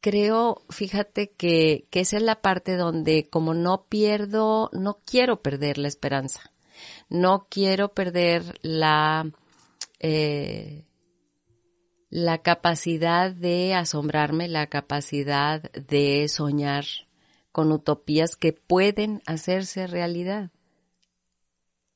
[0.00, 5.78] creo, fíjate que, que esa es la parte donde como no pierdo, no quiero perder
[5.78, 6.52] la esperanza,
[7.08, 9.30] no quiero perder la,
[10.00, 10.84] eh,
[12.10, 16.84] la capacidad de asombrarme, la capacidad de soñar
[17.52, 20.50] con utopías que pueden hacerse realidad.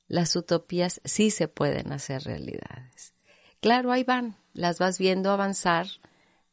[0.08, 3.14] Las utopías sí se pueden hacer realidades.
[3.60, 5.86] Claro, ahí van, las vas viendo avanzar,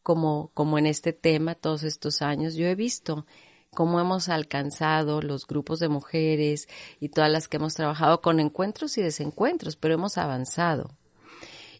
[0.03, 3.25] como, como en este tema todos estos años, yo he visto
[3.73, 6.67] cómo hemos alcanzado los grupos de mujeres
[6.99, 10.91] y todas las que hemos trabajado con encuentros y desencuentros, pero hemos avanzado.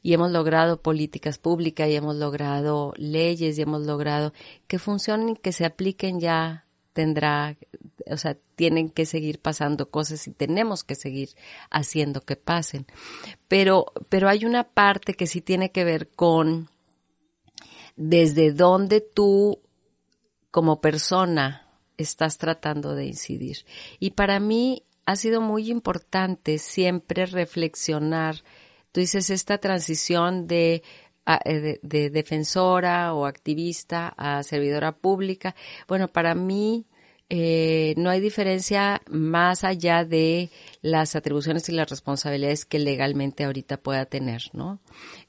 [0.02, 4.34] Y hemos logrado políticas públicas y hemos logrado leyes y hemos logrado
[4.67, 7.58] que funcionen y que se apliquen ya tendrá,
[8.08, 11.30] o sea, tienen que seguir pasando cosas y tenemos que seguir
[11.69, 12.86] haciendo que pasen.
[13.47, 16.69] Pero, pero hay una parte que sí tiene que ver con
[17.97, 19.60] desde dónde tú
[20.52, 21.68] como persona
[22.04, 23.66] estás tratando de incidir.
[24.00, 28.44] Y para mí ha sido muy importante siempre reflexionar,
[28.92, 30.84] tú dices, esta transición de
[31.46, 35.56] de, de, defensora o activista a servidora pública.
[35.88, 36.88] Bueno, para mí
[37.30, 40.50] eh, no hay diferencia más allá de
[40.82, 44.80] las atribuciones y las responsabilidades que legalmente ahorita pueda tener, ¿no?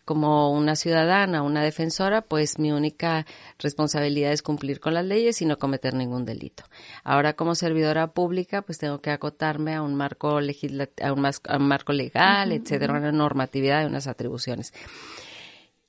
[0.05, 3.27] Como una ciudadana, una defensora, pues mi única
[3.59, 6.65] responsabilidad es cumplir con las leyes y no cometer ningún delito.
[7.05, 11.93] Ahora como servidora pública, pues tengo que acotarme a un marco legislativo, a un, marco
[11.93, 14.73] legal, etcétera, una normatividad y unas atribuciones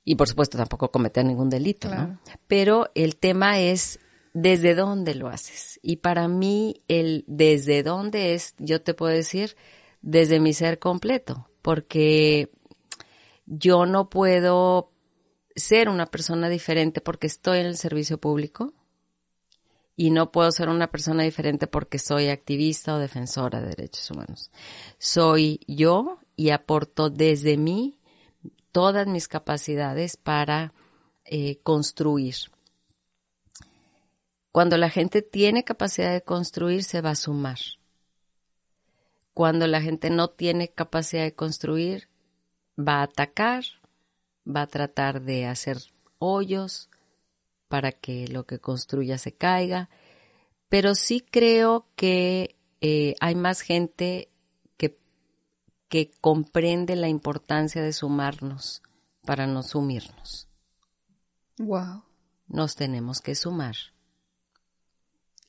[0.04, 2.18] y por supuesto tampoco cometer ningún delito, ¿no?
[2.48, 4.00] Pero el tema es
[4.34, 5.78] desde dónde lo haces.
[5.82, 9.56] Y para mí el desde dónde es, yo te puedo decir,
[10.00, 12.50] desde mi ser completo, porque
[13.54, 14.90] yo no puedo
[15.54, 18.72] ser una persona diferente porque estoy en el servicio público
[19.94, 24.50] y no puedo ser una persona diferente porque soy activista o defensora de derechos humanos.
[24.98, 27.98] Soy yo y aporto desde mí
[28.72, 30.72] todas mis capacidades para
[31.26, 32.36] eh, construir.
[34.50, 37.58] Cuando la gente tiene capacidad de construir, se va a sumar.
[39.34, 42.08] Cuando la gente no tiene capacidad de construir,
[42.78, 43.64] va a atacar,
[44.46, 45.78] va a tratar de hacer
[46.18, 46.88] hoyos
[47.68, 49.88] para que lo que construya se caiga.
[50.68, 54.30] Pero sí creo que eh, hay más gente
[54.76, 54.98] que,
[55.88, 58.82] que comprende la importancia de sumarnos
[59.24, 60.48] para no sumirnos.
[61.58, 62.04] Wow.
[62.48, 63.76] Nos tenemos que sumar.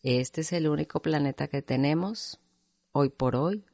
[0.04, 2.40] Este es el único planeta que tenemos
[2.92, 3.66] hoy por hoy.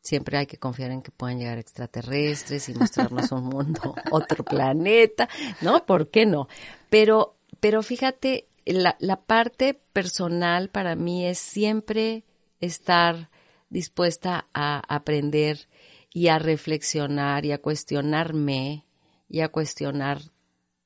[0.00, 5.28] Siempre hay que confiar en que puedan llegar extraterrestres y mostrarnos un mundo, otro planeta,
[5.60, 5.84] ¿no?
[5.84, 6.48] ¿Por qué no?
[6.88, 12.24] Pero, pero fíjate, la, la parte personal para mí es siempre
[12.60, 13.30] estar
[13.70, 15.68] dispuesta a aprender
[16.12, 18.86] y a reflexionar y a cuestionarme
[19.28, 20.20] y a cuestionar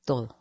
[0.05, 0.37] todo.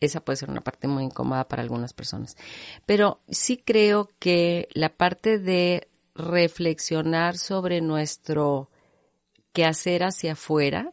[0.00, 2.36] Esa puede ser una parte muy incómoda para algunas personas.
[2.84, 8.70] Pero sí creo que la parte de reflexionar sobre nuestro
[9.52, 10.92] quehacer hacia afuera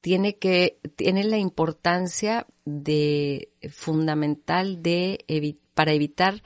[0.00, 6.42] tiene que tiene la importancia de fundamental de para evitar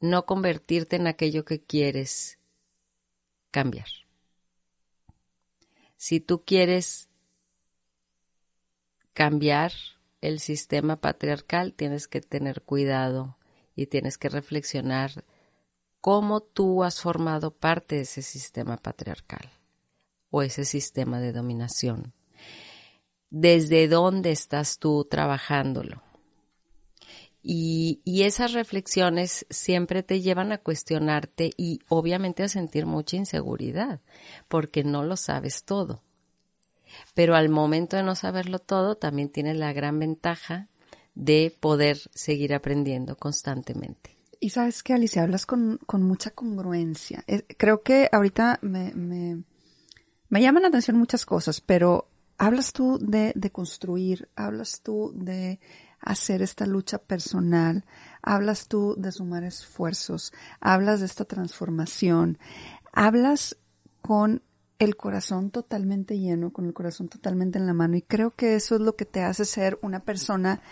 [0.00, 2.38] no convertirte en aquello que quieres
[3.50, 3.88] cambiar.
[5.96, 7.08] Si tú quieres
[9.12, 9.72] cambiar
[10.20, 13.36] el sistema patriarcal, tienes que tener cuidado
[13.74, 15.24] y tienes que reflexionar
[16.00, 19.50] cómo tú has formado parte de ese sistema patriarcal
[20.30, 22.12] o ese sistema de dominación.
[23.30, 26.02] ¿Desde dónde estás tú trabajándolo?
[27.42, 34.00] Y, y, esas reflexiones siempre te llevan a cuestionarte y obviamente a sentir mucha inseguridad,
[34.48, 36.02] porque no lo sabes todo.
[37.14, 40.68] Pero al momento de no saberlo todo, también tienes la gran ventaja
[41.14, 44.17] de poder seguir aprendiendo constantemente.
[44.40, 47.24] Y sabes que, Alicia, hablas con, con mucha congruencia.
[47.56, 49.42] creo que ahorita me, me,
[50.28, 55.58] me llaman la atención muchas cosas, pero hablas tú de, de construir, hablas tú de
[56.00, 57.84] hacer esta lucha personal,
[58.22, 62.38] hablas tú de sumar esfuerzos, hablas de esta transformación,
[62.92, 63.56] hablas
[64.00, 64.42] con
[64.78, 67.96] el corazón totalmente lleno, con el corazón totalmente en la mano.
[67.96, 70.62] Y creo que eso es lo que te hace ser una persona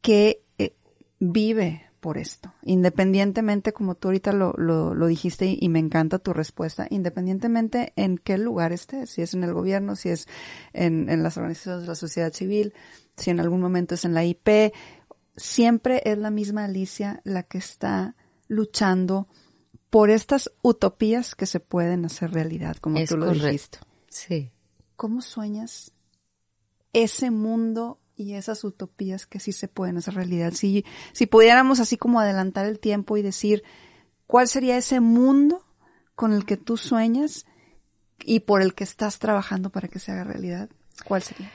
[0.00, 0.76] que eh,
[1.18, 6.88] vive por esto, independientemente, como tú ahorita lo, lo, dijiste y, me encanta tu respuesta,
[6.90, 10.26] independientemente en qué lugar estés, si es en el gobierno, si es
[10.72, 12.74] en, en las organizaciones de la sociedad civil,
[13.16, 14.74] si en algún momento es en la IP,
[15.36, 18.16] siempre es la misma Alicia la que está
[18.48, 19.28] luchando
[19.88, 23.78] por estas utopías que se pueden hacer realidad, como tú lo dijiste.
[24.08, 24.50] Sí.
[24.96, 25.92] ¿Cómo sueñas
[26.92, 30.52] ese mundo y esas utopías que sí se pueden hacer realidad?
[30.54, 33.62] Si, si pudiéramos así como adelantar el tiempo y decir,
[34.26, 35.64] ¿cuál sería ese mundo
[36.14, 37.46] con el que tú sueñas
[38.24, 40.70] y por el que estás trabajando para que se haga realidad?
[41.04, 41.50] ¿Cuál sería?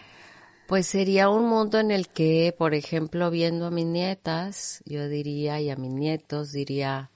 [0.68, 5.62] Pues sería un mundo en el que, por ejemplo, viendo a mis nietas, yo diría,
[5.62, 7.10] y a mis nietos, diría,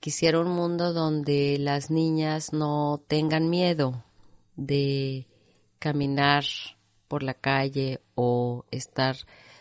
[0.00, 4.04] Quisiera un mundo donde las niñas no tengan miedo
[4.54, 5.26] de
[5.80, 6.44] caminar
[7.08, 9.16] por la calle o estar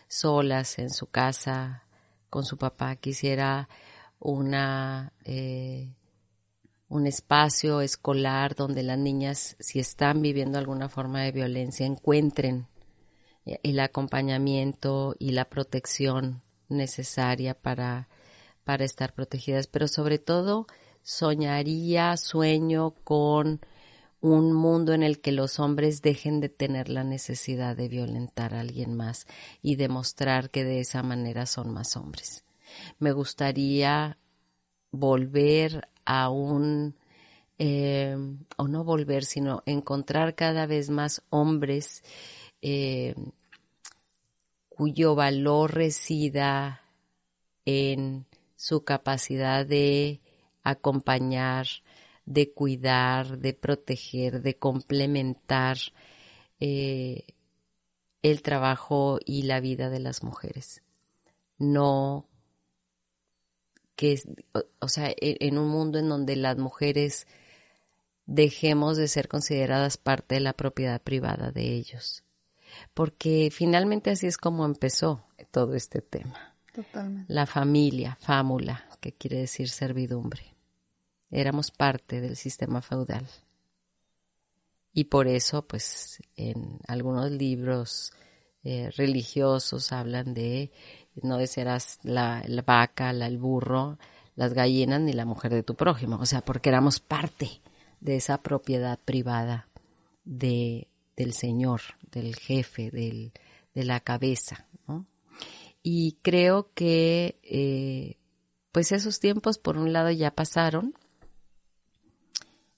[0.07, 1.83] solas en su casa
[2.29, 2.95] con su papá.
[2.97, 3.69] Quisiera
[4.19, 5.93] una eh,
[6.89, 12.67] un espacio escolar donde las niñas, si están viviendo alguna forma de violencia, encuentren
[13.45, 18.09] el acompañamiento y la protección necesaria para
[18.67, 20.67] para estar protegidas, pero sobre todo
[21.01, 23.61] soñaría, sueño con
[24.19, 28.61] un mundo en el que los hombres dejen de tener la necesidad de violentar a
[28.61, 29.27] alguien más
[29.61, 32.43] y demostrar que de esa manera son más hombres.
[32.99, 34.17] Me gustaría
[34.91, 36.95] volver a un,
[37.59, 38.17] eh,
[38.57, 42.03] o no volver, sino encontrar cada vez más hombres
[42.61, 43.15] eh,
[44.69, 46.81] cuyo valor resida
[47.65, 50.21] en su capacidad de
[50.63, 51.67] acompañar,
[52.27, 55.77] de cuidar, de proteger, de complementar
[56.59, 57.23] eh,
[58.21, 60.83] el trabajo y la vida de las mujeres.
[61.57, 62.27] No
[63.95, 64.21] que,
[64.79, 67.27] o, sea, e, en un mundo en donde las mujeres
[68.25, 72.23] dejemos de ser consideradas parte de la propiedad privada de ellos.
[72.93, 76.55] Porque finalmente así es como empezó todo este tema.
[76.73, 77.33] Totalmente.
[77.33, 80.56] La familia, fámula, que quiere decir servidumbre
[81.31, 83.27] éramos parte del sistema feudal.
[84.93, 88.13] Y por eso, pues, en algunos libros
[88.63, 90.71] eh, religiosos hablan de
[91.21, 93.97] no desearás la, la vaca, la, el burro,
[94.35, 96.17] las gallinas ni la mujer de tu prójimo.
[96.17, 97.61] O sea, porque éramos parte
[97.99, 99.67] de esa propiedad privada
[100.23, 103.31] de, del Señor, del jefe, del,
[103.73, 104.67] de la cabeza.
[105.83, 108.17] Y creo que, eh,
[108.71, 110.93] pues esos tiempos, por un lado, ya pasaron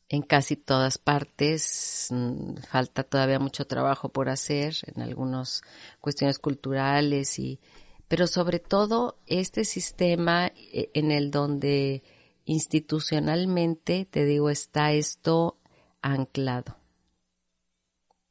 [0.09, 2.07] en casi todas partes.
[2.09, 5.61] Mm, falta todavía mucho trabajo por hacer en algunas
[6.01, 7.59] cuestiones culturales y,
[8.07, 12.03] pero sobre todo este sistema eh, en el donde
[12.45, 15.59] institucionalmente, te digo, está esto
[16.01, 16.77] anclado,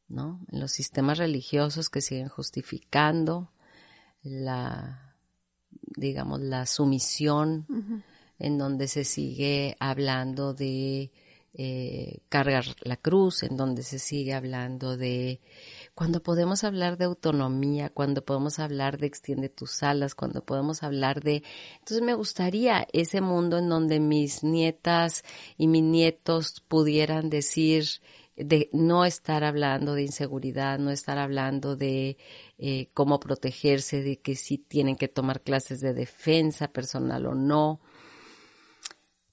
[0.08, 0.44] ¿no?
[0.50, 3.52] En los sistemas religiosos que siguen justificando
[4.22, 5.14] la,
[5.70, 7.66] digamos, la sumisión,
[8.40, 11.12] en donde se sigue hablando de
[11.60, 15.40] eh, cargar la cruz, en donde se sigue hablando de
[15.92, 21.20] cuando podemos hablar de autonomía, cuando podemos hablar de extiende tus alas, cuando podemos hablar
[21.20, 21.42] de...
[21.80, 25.24] Entonces me gustaría ese mundo en donde mis nietas
[25.56, 27.86] y mis nietos pudieran decir
[28.36, 32.18] de no estar hablando de inseguridad, no estar hablando de
[32.56, 37.80] eh, cómo protegerse, de que si tienen que tomar clases de defensa personal o no,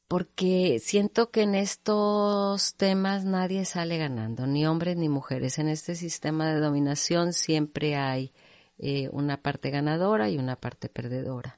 [0.07, 5.57] porque siento que en estos temas nadie sale ganando, ni hombres ni mujeres.
[5.57, 8.31] En este sistema de dominación siempre hay
[8.77, 11.57] eh, una parte ganadora y una parte perdedora.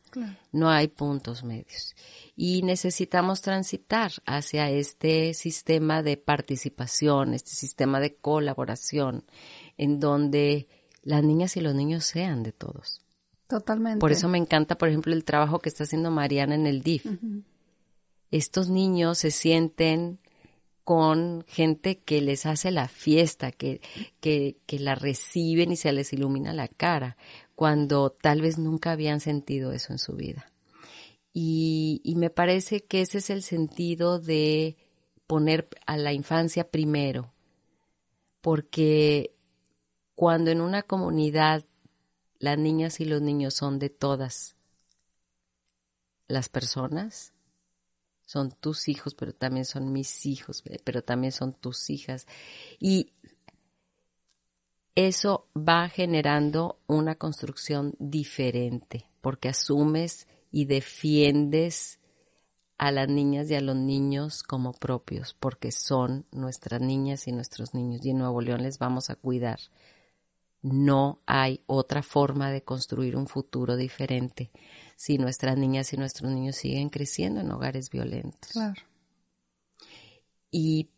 [0.52, 1.96] No hay puntos medios.
[2.36, 9.26] Y necesitamos transitar hacia este sistema de participación, este sistema de colaboración,
[9.78, 10.68] en donde
[11.04, 13.02] las niñas y los niños sean de todos.
[13.48, 14.00] Totalmente.
[14.00, 17.06] Por eso me encanta, por ejemplo, el trabajo que está haciendo Mariana en el DIF
[18.32, 20.20] estos niños se sienten
[20.84, 23.82] con gente que les hace la fiesta, que,
[24.22, 27.18] que, que la reciben y se les ilumina la cara,
[27.56, 30.52] cuando tal vez nunca habían sentido eso en su vida.
[31.34, 34.78] Y, y me parece que ese es el sentido de
[35.28, 37.34] poner a la infancia primero,
[38.40, 39.36] porque
[40.16, 41.66] cuando en una comunidad
[42.40, 44.56] las niñas y los niños son de todas
[46.28, 47.34] las personas,
[48.28, 52.28] son tus hijos, pero también son mis hijos, pero también son tus hijas.
[52.78, 53.14] Y
[54.96, 62.02] eso va generando una construcción diferente, porque asumes y defiendes
[62.78, 67.74] a las niñas y a los niños como propios, porque son nuestras niñas y nuestros
[67.74, 69.60] niños, y en Nuevo León les vamos a cuidar.
[70.62, 74.52] No hay otra forma de construir un futuro diferente
[74.98, 78.52] si nuestras niñas y nuestros niños siguen creciendo en hogares violentos.
[78.52, 78.82] Claro.
[80.52, 80.90] Y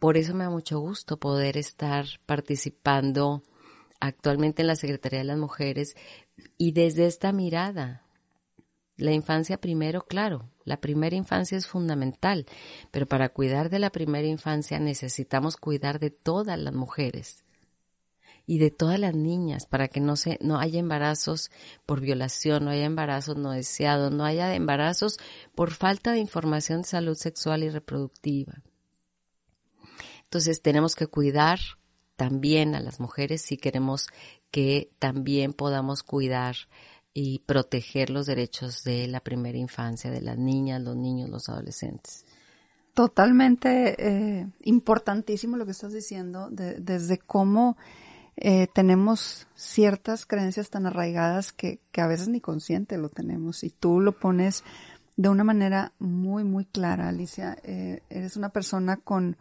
[0.00, 3.44] por eso me da mucho gusto poder estar participando
[4.00, 5.96] actualmente en la Secretaría de las Mujeres
[6.58, 8.02] y desde esta mirada.
[8.96, 12.46] La infancia primero, claro, la primera infancia es fundamental,
[12.90, 17.43] pero para cuidar de la primera infancia necesitamos cuidar de todas las mujeres
[18.46, 21.50] y de todas las niñas para que no se no haya embarazos
[21.86, 25.18] por violación, no haya embarazos no deseados, no haya embarazos
[25.54, 28.62] por falta de información de salud sexual y reproductiva.
[30.24, 31.58] Entonces tenemos que cuidar
[32.16, 34.08] también a las mujeres si queremos
[34.50, 36.56] que también podamos cuidar
[37.12, 42.24] y proteger los derechos de la primera infancia, de las niñas, los niños, los adolescentes.
[42.92, 47.76] Totalmente eh, importantísimo lo que estás diciendo, desde cómo
[48.36, 53.70] eh, tenemos ciertas creencias tan arraigadas que, que a veces ni consciente lo tenemos y
[53.70, 54.64] tú lo pones
[55.16, 57.56] de una manera muy, muy clara, Alicia.
[57.62, 59.36] Eh, eres una persona con,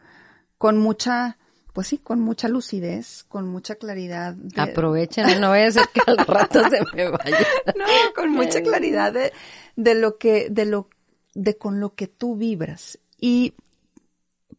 [0.57, 1.37] con mucha,
[1.73, 4.35] pues sí, con mucha lucidez, con mucha claridad.
[4.55, 7.37] Aprovechen, no voy a hacer que al rato se me vaya.
[7.75, 7.85] No,
[8.15, 9.33] con mucha claridad de,
[9.75, 10.89] de lo que, de lo,
[11.33, 12.99] de con lo que tú vibras.
[13.19, 13.55] Y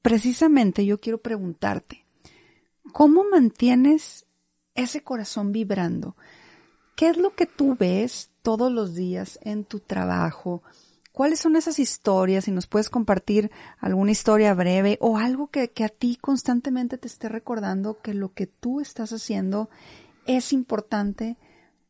[0.02, 2.03] precisamente yo quiero preguntarte,
[2.92, 4.26] ¿cómo mantienes
[4.74, 6.16] ese corazón vibrando?
[6.96, 10.62] ¿Qué es lo que tú ves todos los días en tu trabajo?
[11.12, 12.44] ¿Cuáles son esas historias?
[12.44, 17.28] Si nos puedes compartir alguna historia breve o algo que, a ti constantemente te esté
[17.28, 19.70] recordando que lo que tú estás haciendo
[20.26, 21.36] es importante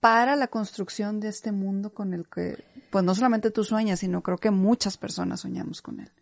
[0.01, 4.23] para la construcción de este mundo con el que, pues no solamente tú sueñas, sino
[4.23, 6.13] creo que muchas personas soñamos con él.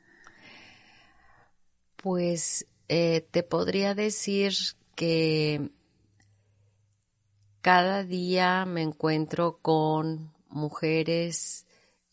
[1.97, 4.53] Pues eh, te podría decir
[4.95, 5.71] que
[7.63, 11.65] cada día me encuentro con mujeres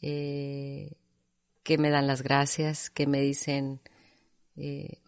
[0.01, 0.93] eh,
[1.63, 3.81] que me dan las gracias, que me dicen,
[4.55, 5.01] eh,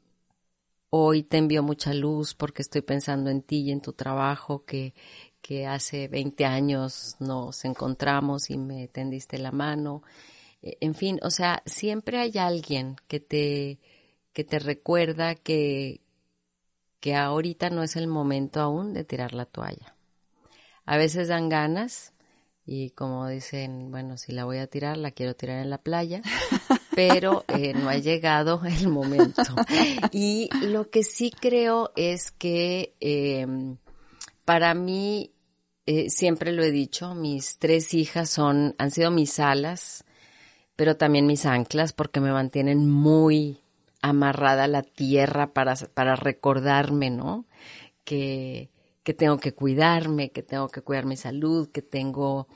[0.89, 4.93] hoy te envío mucha luz porque estoy pensando en ti y en tu trabajo, que,
[5.69, 10.03] hace 20 años nos encontramos y me tendiste la mano.
[10.61, 13.79] En fin, o sea, siempre hay alguien que te,
[14.33, 16.01] que te recuerda que,
[16.99, 19.95] que ahorita no es el momento aún de tirar la toalla.
[20.85, 22.13] A veces dan ganas,
[22.65, 26.21] y como dicen, bueno, si la voy a tirar, la quiero tirar en la playa,
[26.95, 29.41] pero eh, no ha llegado el momento.
[30.11, 33.77] Y lo que sí creo es que em,
[34.45, 35.33] para mí,
[35.85, 40.03] eh, siempre lo he dicho, mis tres hijas son, han sido mis alas,
[40.75, 43.60] pero también mis anclas, porque me mantienen muy
[44.01, 47.45] amarrada a la tierra para, para recordarme, ¿no?
[48.03, 48.69] Que,
[49.03, 52.47] que tengo que cuidarme, que tengo que cuidar mi salud, que tengo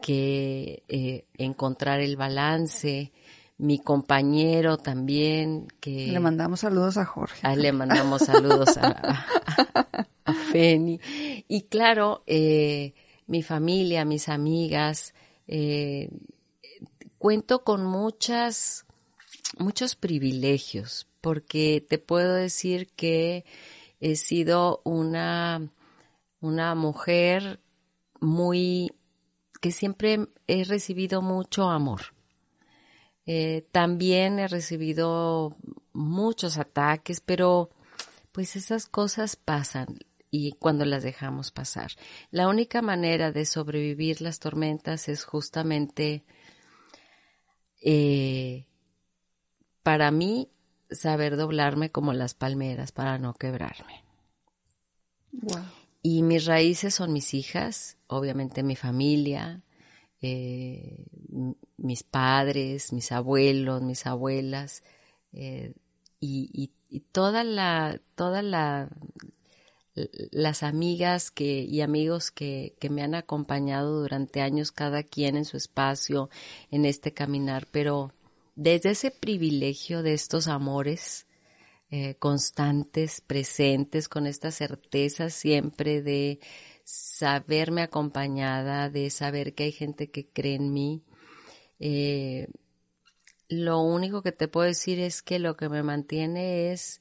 [0.00, 3.12] que eh, encontrar el balance.
[3.60, 6.06] Mi compañero también, que...
[6.08, 7.40] Le mandamos saludos a Jorge.
[7.42, 9.26] Ah, le mandamos saludos a,
[10.24, 11.00] a, Feni.
[11.48, 12.94] Y claro, eh,
[13.26, 15.12] mi familia, mis amigas,
[15.48, 16.08] eh,
[17.18, 18.86] cuento con muchas,
[19.56, 23.44] muchos privilegios, porque te puedo decir que
[24.00, 25.70] he sido una,
[26.40, 27.60] una mujer
[28.20, 28.92] muy
[29.60, 32.14] que siempre he recibido mucho amor.
[33.26, 35.56] Eh, también he recibido
[35.92, 37.70] muchos ataques, pero
[38.32, 39.98] pues esas cosas pasan
[40.30, 41.92] y cuando las dejamos pasar.
[42.30, 46.24] La única manera de sobrevivir las tormentas es justamente
[47.82, 48.66] eh,
[49.88, 50.50] para mí
[50.90, 54.04] saber doblarme como las palmeras para no quebrarme.
[56.02, 59.62] Y mis raíces son mis hijas, obviamente mi familia,
[60.20, 61.06] eh,
[61.78, 64.82] mis padres, mis abuelos, mis abuelas,
[65.32, 65.72] eh,
[66.20, 66.70] y,
[67.10, 68.90] toda la, toda la,
[70.30, 75.46] las amigas que, y amigos que, que me han acompañado durante años, cada quien en
[75.46, 76.28] su espacio,
[76.70, 78.12] en este caminar, pero
[78.58, 81.28] desde ese privilegio de estos amores,
[81.90, 86.40] eh, constantes, presentes, con esta certeza siempre de
[86.82, 91.04] saberme acompañada, de saber que hay gente que cree en mí.
[91.78, 92.48] Eh,
[93.48, 97.00] lo único que te puedo decir es que lo que me mantiene es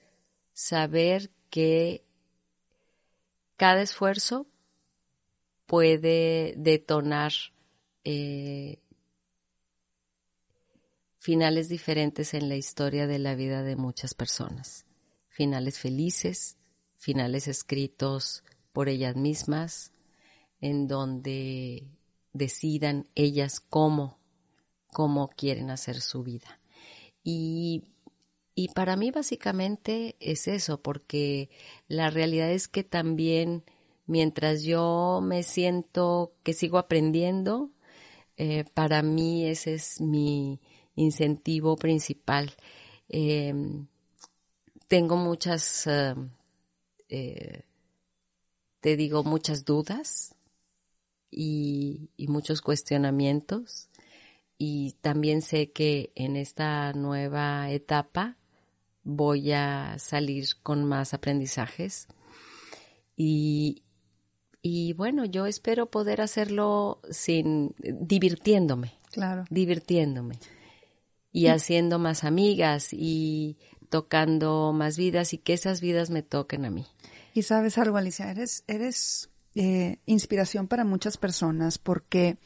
[0.53, 2.03] saber que
[3.55, 4.45] cada esfuerzo
[5.65, 7.31] puede detonar
[8.03, 8.77] eh,
[11.27, 14.85] finales diferentes en la historia de la vida de muchas personas.
[15.27, 16.55] Finales felices,
[16.95, 19.91] finales escritos por ellas mismas,
[20.61, 21.85] en donde
[22.31, 24.21] decidan ellas cómo,
[24.93, 26.61] cómo quieren hacer su vida.
[27.25, 27.83] Y,
[28.55, 31.49] y para mí básicamente es eso, porque
[31.89, 33.65] la realidad es que también
[34.05, 37.71] mientras yo me siento que sigo aprendiendo,
[38.37, 40.61] eh, para mí ese es mi,
[40.97, 42.53] incentivo principal.
[43.07, 43.87] Em,
[44.89, 46.15] tengo muchas, eh,
[47.07, 47.61] eh,
[48.81, 50.35] te digo, muchas dudas
[51.31, 53.89] y, muchos cuestionamientos.
[54.57, 58.37] Y también sé que en esta nueva etapa
[59.03, 62.07] voy a salir con más aprendizajes.
[63.15, 63.83] Y,
[64.63, 68.93] y bueno, yo espero poder hacerlo sin divirtiéndome.
[69.11, 69.45] Claro.
[69.49, 70.39] Divirtiéndome
[71.31, 73.57] y haciendo más amigas y
[73.89, 76.85] tocando más vidas y que esas vidas me toquen a mí.
[77.33, 82.37] Y sabes algo, Alicia, eres, eres eh, inspiración para muchas personas porque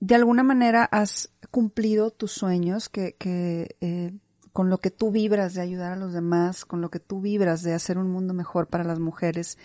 [0.00, 4.12] de alguna manera has cumplido tus sueños que, que eh,
[4.52, 7.62] con lo que tú vibras de ayudar a los demás, con lo que tú vibras
[7.62, 9.58] de hacer un mundo mejor para las mujeres,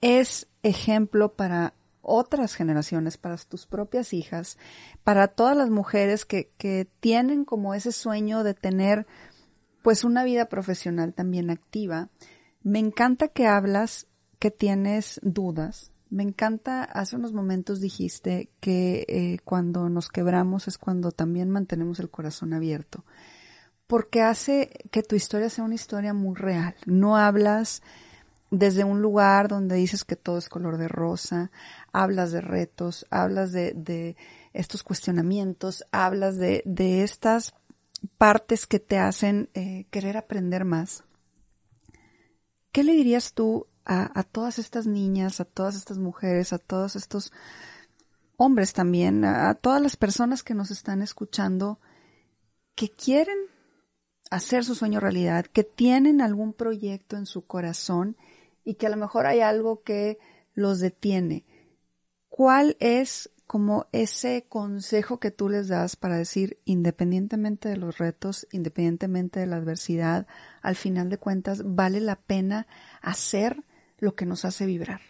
[0.00, 1.74] es ejemplo para
[2.10, 4.58] otras generaciones, para tus propias hijas,
[5.04, 9.06] para todas las mujeres que, que tienen como ese sueño de tener
[9.82, 12.10] pues una vida profesional también activa.
[12.62, 14.06] Me encanta que hablas
[14.38, 15.92] que tienes dudas.
[16.08, 22.00] Me encanta, hace unos momentos dijiste que eh, cuando nos quebramos es cuando también mantenemos
[22.00, 23.04] el corazón abierto,
[23.86, 26.74] porque hace que tu historia sea una historia muy real.
[26.84, 27.82] No hablas
[28.50, 31.50] desde un lugar donde dices que todo es color de rosa,
[31.92, 34.16] hablas de retos, hablas de,
[34.52, 36.62] estos cuestionamientos, hablas de,
[37.02, 37.54] estas
[38.18, 41.04] partes que te hacen eh, querer aprender más.
[42.72, 47.32] ¿Qué le dirías tú a, todas estas niñas, a todas estas mujeres, a todos estos
[48.36, 51.80] hombres también, a, todas las personas que nos están escuchando,
[52.76, 53.36] que quieren
[54.30, 58.16] hacer su sueño realidad, que tienen algún proyecto en su corazón
[58.64, 60.18] y que a lo mejor hay algo que
[60.54, 61.44] los detiene.
[62.28, 68.46] ¿Cuál es como ese consejo que tú les das para decir, independientemente de los retos,
[68.52, 70.28] independientemente de la adversidad,
[70.62, 72.68] al final de cuentas vale la pena
[73.02, 73.64] hacer
[73.98, 75.00] lo que nos hace vibrar?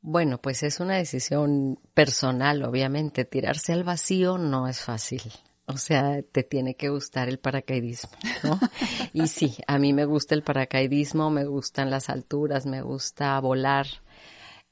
[0.00, 3.24] Bueno, pues es una decisión personal, obviamente.
[3.24, 5.22] Tirarse al vacío no es fácil.
[5.68, 8.10] O sea, te tiene que gustar el paracaidismo,
[8.42, 8.58] ¿no?
[9.12, 13.86] y sí, a mí me gusta el paracaidismo, me gustan las alturas, me gusta volar,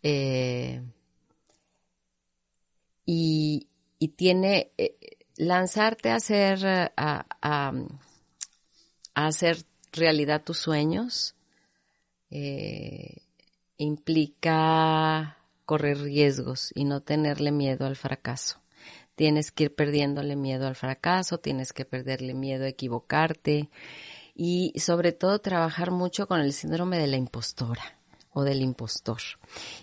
[0.03, 0.83] eh,
[3.05, 3.69] y,
[4.17, 4.97] tiene eh,
[5.37, 6.65] lanzarte a hacer
[6.97, 7.73] a,
[9.15, 9.59] hacer
[9.93, 11.35] realidad tus sueños
[12.31, 13.23] eh,
[13.79, 18.61] implica correr riesgos y no tenerle miedo al fracaso.
[19.17, 23.71] Tienes que ir perdiéndole miedo al fracaso, tienes que perderle miedo a equivocarte
[24.35, 27.97] y sobre todo trabajar mucho con el síndrome de la impostora
[28.33, 29.23] o del impostor.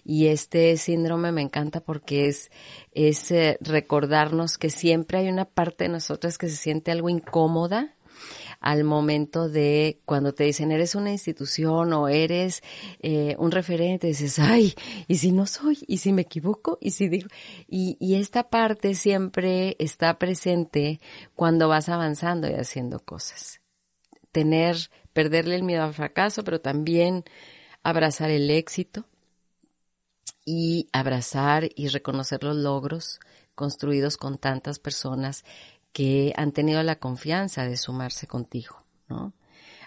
[0.06, 2.52] Y este síndrome me encanta porque es,
[2.92, 7.96] es eh, recordarnos que siempre hay una parte de nosotros que se siente algo incómoda
[8.64, 12.64] al momento de cuando te dicen eres una institución o eres
[13.02, 14.74] eh, un referente, dices, ay,
[15.10, 15.80] ¿y si no soy?
[15.86, 16.78] ¿Y si me equivoco?
[16.80, 17.28] ¿Y si digo?
[17.68, 21.02] Y, y esta parte siempre está presente
[21.36, 23.60] cuando vas avanzando y haciendo cosas.
[24.32, 24.78] Tener,
[25.12, 27.26] perderle el miedo al fracaso, pero también
[27.84, 29.06] abrazar el éxito
[30.46, 33.20] y abrazar y reconocer los logros
[33.56, 35.44] construidos con tantas personas
[35.94, 39.34] que han tenido la confianza de sumarse contigo, ¿no?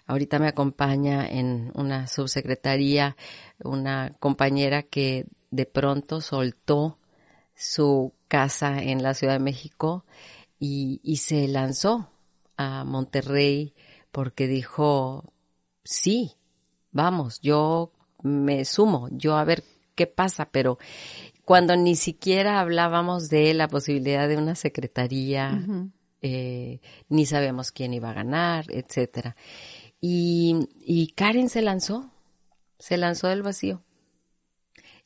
[0.06, 3.16] Ahorita me acompaña en una subsecretaría
[3.64, 6.98] una compañera que de pronto soltó
[7.56, 10.04] su casa en la Ciudad de México
[10.58, 12.08] y, se lanzó
[12.56, 13.74] a Monterrey
[14.12, 15.32] porque dijo,
[15.84, 16.32] sí,
[16.92, 17.92] vamos, yo
[18.22, 20.78] me sumo, yo a ver qué pasa, pero
[21.44, 25.62] cuando ni siquiera hablábamos de la posibilidad de una secretaría,
[26.22, 29.36] eh, ni sabemos quién iba a ganar, etcétera.
[30.00, 32.10] Y, y Karen se lanzó,
[32.78, 33.82] se lanzó del vacío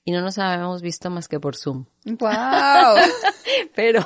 [0.05, 1.85] y no nos habíamos visto más que por Zoom.
[2.05, 2.97] ¡Wow!
[3.75, 4.05] pero,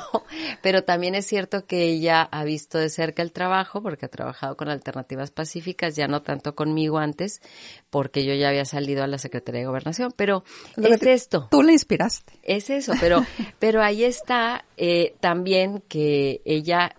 [0.61, 4.57] pero también es cierto que ella ha visto de cerca el trabajo porque ha trabajado
[4.57, 7.41] con alternativas pacíficas, ya no tanto conmigo antes,
[7.89, 10.43] porque yo ya había salido a la Secretaría de Gobernación, pero
[10.75, 11.47] es esto.
[11.49, 12.39] Tú le inspiraste.
[12.43, 13.25] Es eso, pero,
[13.59, 16.95] pero ahí está eh, también que ella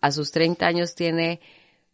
[0.00, 1.40] a sus 30 años tiene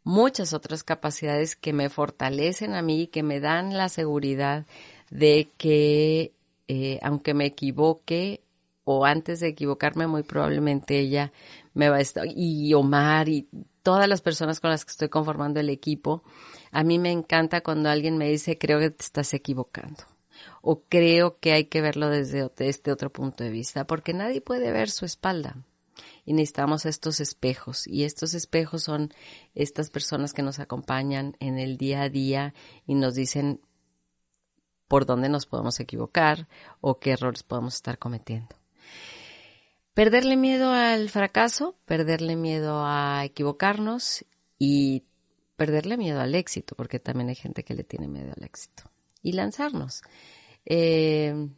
[0.04, 4.66] muchas otras capacidades que me fortalecen a mí y que me dan la seguridad
[5.10, 6.32] de que
[6.68, 8.42] eh, aunque me equivoque
[8.84, 11.32] o antes de equivocarme muy probablemente ella
[11.74, 13.48] me va a estar y Omar y
[13.82, 16.22] todas las personas con las que estoy conformando el equipo,
[16.70, 20.04] a mí me encanta cuando alguien me dice creo que te estás equivocando
[20.62, 24.70] o creo que hay que verlo desde este otro punto de vista porque nadie puede
[24.72, 25.56] ver su espalda.
[26.24, 29.12] Y necesitamos estos espejos y estos espejos son
[29.54, 32.54] estas personas que nos acompañan en el día a día
[32.86, 33.60] y nos dicen
[34.90, 36.48] por dónde nos podemos equivocar
[36.80, 38.56] o qué errores podemos estar cometiendo.
[39.94, 44.24] Perderle miedo al fracaso, perderle miedo a equivocarnos
[44.58, 45.04] y
[45.54, 48.82] perderle miedo al éxito, porque también hay gente que le tiene miedo al éxito.
[49.22, 50.02] Y lanzarnos.
[50.66, 51.48] Eh,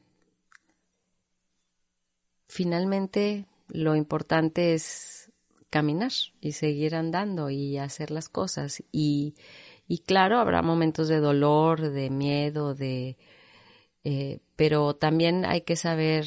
[2.44, 5.30] finalmente, lo importante es
[5.70, 6.12] caminar
[6.42, 8.82] y seguir andando y hacer las cosas.
[8.92, 9.36] Y
[9.92, 13.18] y claro, habrá momentos de dolor, de miedo, de,
[14.04, 16.24] eh, pero también hay que saber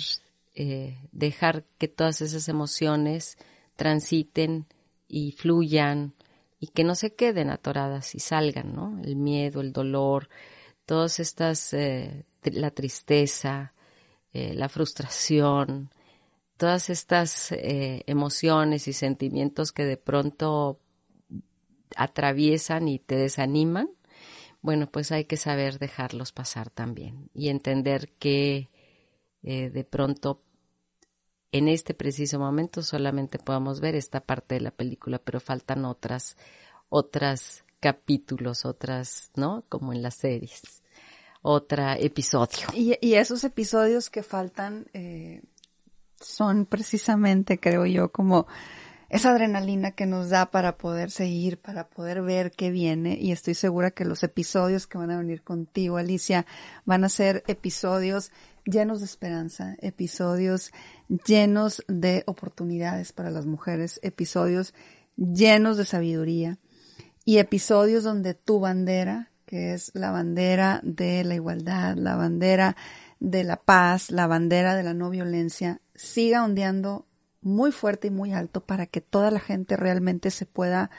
[0.54, 3.40] eh, dejar que todas esas emociones
[3.76, 4.68] transiten
[5.08, 6.14] y fluyan
[6.60, 9.02] y que no se queden atoradas y salgan, ¿no?
[9.04, 10.30] El miedo, el dolor,
[10.86, 13.74] todas estas, eh, la tristeza,
[14.32, 15.90] la frustración,
[16.58, 20.82] todas estas emociones y sentimientos que de pronto
[21.96, 23.90] atraviesan y te desaniman,
[24.62, 28.70] bueno, pues hay que saber dejarlos pasar también y entender que
[29.44, 30.42] de pronto
[31.58, 36.36] en este preciso momento solamente podamos ver esta parte de la película, pero faltan otras,
[36.90, 39.64] otras capítulos, otras, ¿no?
[39.70, 40.84] Como en las series,
[41.42, 42.68] otro episodio.
[42.74, 45.44] Y, esos episodios que faltan eh,
[46.20, 48.48] son precisamente, creo yo, como
[49.10, 53.18] esa adrenalina que nos da para poder seguir, para poder ver qué viene.
[53.20, 56.46] Y estoy segura que los episodios que van a venir contigo, Alicia,
[56.86, 58.32] van a ser episodios
[58.66, 60.72] llenos de esperanza, episodios
[61.26, 64.74] llenos de oportunidades para las mujeres, episodios
[65.16, 66.58] llenos de sabiduría
[67.24, 72.76] y episodios donde tu bandera, que es la bandera de la igualdad, la bandera
[73.20, 77.08] de la paz, la bandera de la no violencia, siga ondeando
[77.46, 80.90] muy fuerte y muy alto para que toda la gente realmente se pueda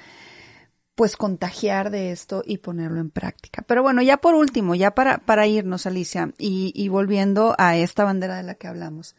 [0.95, 3.63] pues contagiar de esto y ponerlo en práctica.
[3.67, 8.37] Pero bueno, ya por último, ya para, para irnos, Alicia, y, volviendo a esta bandera
[8.37, 9.15] de la que hablamos,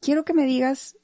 [0.00, 0.96] quiero que me digas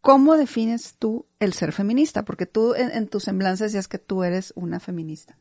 [0.00, 4.52] cómo defines tú el ser feminista, porque tú en, tus semblanzas decías que tú eres
[4.56, 5.38] una feminista.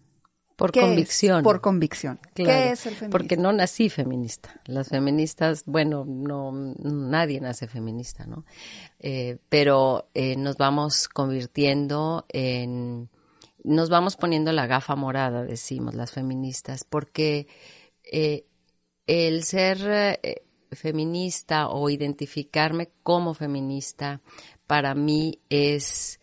[0.56, 1.44] Por convicción.
[1.44, 2.20] Por convicción.
[2.34, 3.10] ¿Qué es el feminismo?
[3.10, 4.62] Porque no nací feminista.
[4.66, 8.46] Las feministas, bueno, no, nadie nace feminista, ¿no?
[9.00, 13.10] Eh, pero eh, nos vamos convirtiendo en
[13.66, 17.48] nos vamos poniendo la gafa morada, decimos las feministas, porque
[18.04, 18.46] eh,
[19.08, 20.20] el ser
[20.72, 24.22] feminista o identificarme como feminista
[24.68, 26.20] para mí es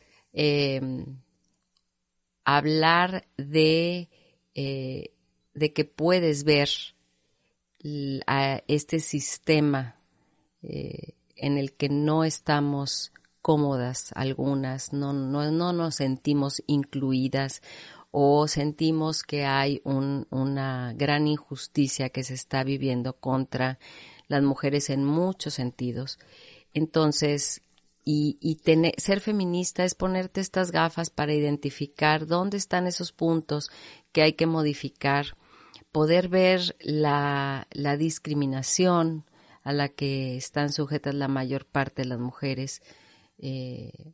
[2.44, 4.08] hablar de,
[4.54, 5.12] eh,
[5.54, 6.68] de que puedes ver
[8.26, 9.96] a este sistema
[10.62, 17.60] en el que no estamos cómodas algunas, no, no, no nos sentimos incluidas
[18.12, 23.78] o sentimos que hay un, una gran injusticia que se está viviendo contra
[24.28, 26.18] las mujeres en muchos sentidos.
[26.72, 27.62] Entonces,
[28.04, 28.60] y,
[28.98, 33.70] ser feminista es ponerte estas gafas para identificar dónde están esos puntos
[34.12, 35.36] que hay que modificar,
[35.90, 37.66] poder ver la,
[37.98, 39.24] discriminación
[39.62, 42.82] a la que están sujetas la mayor parte de las mujeres,
[43.38, 44.12] eh,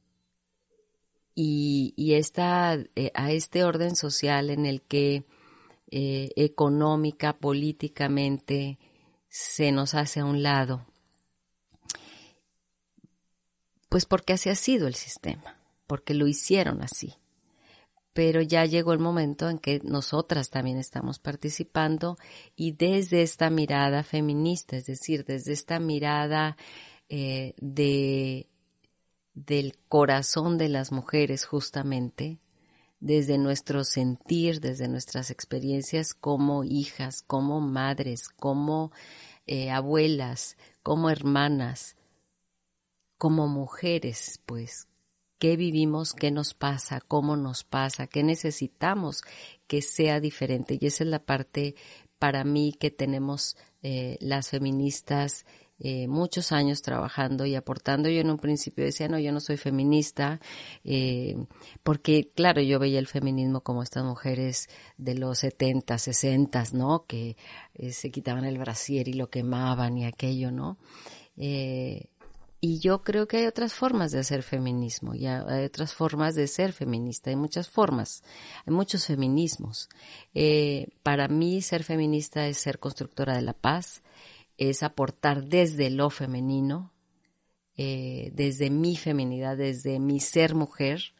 [1.41, 5.25] y, esta, eh, a este orden social en el que
[5.91, 8.79] eh, económica, políticamente,
[9.29, 10.85] se nos hace a un lado.
[13.89, 17.15] Pues porque así ha sido el sistema, porque lo hicieron así.
[18.19, 22.17] Pero ya llegó el momento en que nosotras también estamos participando
[22.57, 26.57] y desde esta mirada feminista, es decir, desde esta mirada
[27.09, 28.49] de
[29.35, 32.41] del corazón de las mujeres justamente,
[32.99, 38.91] desde nuestro sentir, desde nuestras experiencias como hijas, como madres, como
[39.47, 41.95] eh, abuelas, como hermanas,
[43.17, 44.88] como mujeres, pues,
[45.39, 49.23] qué vivimos, qué nos pasa, cómo nos pasa, qué necesitamos
[49.67, 50.79] que sea diferente.
[50.81, 51.75] Y esa es la parte
[52.19, 55.45] para mí que tenemos eh, las feministas
[55.81, 58.09] eh, muchos años trabajando y aportando.
[58.09, 60.41] Yo en un principio decía, no, yo no soy feminista,
[60.83, 61.37] eh,
[61.85, 67.05] porque claro, yo veía el feminismo como estas mujeres de los 70, 60, ¿no?
[67.07, 67.37] Que
[67.75, 70.79] eh, se quitaban el brasier y lo quemaban y aquello, ¿no?
[72.61, 76.49] Y yo creo que hay otras formas de hacer feminismo, y hay otras formas de
[76.49, 78.23] ser feminista, hay muchas formas,
[78.67, 79.89] hay muchos feminismos.
[81.03, 84.03] para mí ser feminista es ser constructora de la paz,
[84.59, 86.93] es aportar desde lo femenino,
[87.77, 91.15] eh, desde mi feminidad, desde mi ser mujer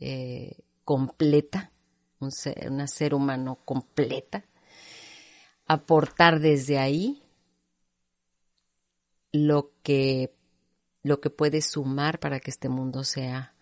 [0.00, 1.70] eh, completa,
[2.18, 2.30] un
[2.68, 4.44] una ser humano completa,
[5.66, 7.22] aportar desde ahí
[9.30, 10.34] lo que,
[11.02, 13.54] lo que puede sumar para que este mundo sea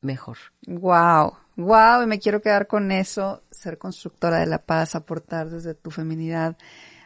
[0.00, 0.38] mejor.
[0.66, 5.74] Wow, wow, y me quiero quedar con eso, ser constructora de la paz, aportar desde
[5.74, 6.56] tu feminidad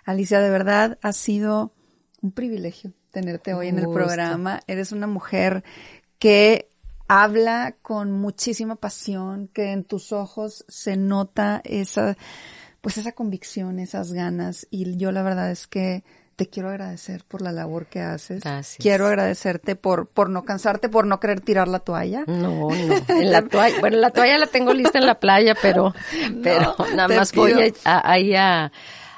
[0.09, 1.75] Alicia, de verdad ha sido
[2.23, 4.61] un privilegio tenerte hoy en el programa.
[4.67, 5.65] Eres una mujer
[6.19, 6.71] que
[7.09, 12.17] habla con muchísima pasión, que en tus ojos se nota esa,
[12.81, 14.67] pues esa convicción, esas ganas.
[14.71, 16.05] Y yo la verdad es que
[16.39, 18.45] te quiero agradecer por la labor que haces.
[18.45, 18.79] Gracias.
[18.79, 22.23] Quiero agradecerte por, por no cansarte, por no querer tirar la toalla.
[22.29, 22.71] No, no.
[23.09, 25.93] En la toalla, bueno, la toalla la tengo lista en la playa, pero,
[26.45, 28.67] pero nada más voy a, ahí a,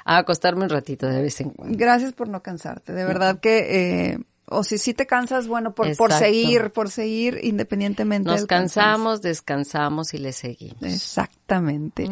[0.03, 1.77] a, acostarme un ratito de vez en cuando.
[1.77, 2.91] Gracias por no cansarte.
[2.91, 4.17] De verdad que, eh,
[4.47, 8.31] o si sí te cansas, bueno, por, por seguir, por seguir independientemente.
[8.31, 10.81] Nos cansamos, descansamos y le seguimos.
[10.81, 12.09] Exactamente.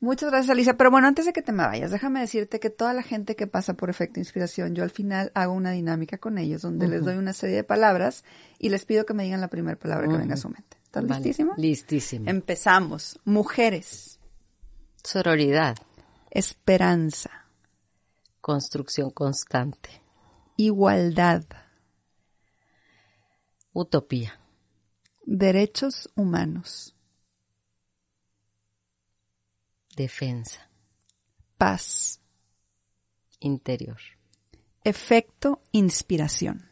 [0.00, 0.76] Muchas gracias, Alicia.
[0.76, 3.46] Pero bueno, antes de que te me vayas, déjame decirte que toda la gente que
[3.46, 7.16] pasa por efecto inspiración, yo al final hago una dinámica con ellos donde les doy
[7.16, 8.24] una serie de palabras
[8.58, 10.76] y les pido que me digan la primera palabra que venga a su mente.
[10.84, 11.24] ¿Estás vale.
[11.24, 11.54] listísima?
[11.56, 12.30] Listísima.
[12.30, 13.18] Empezamos.
[13.24, 14.20] Mujeres.
[15.02, 15.76] Sororidad.
[16.30, 17.46] Esperanza.
[18.40, 19.90] Construcción constante.
[20.56, 21.44] Igualdad.
[23.72, 24.38] Utopía.
[25.26, 26.97] Derechos humanos.
[29.98, 30.70] Defensa.
[31.56, 32.20] Paz.
[33.40, 33.98] Interior.
[34.84, 36.70] Efecto inspiración.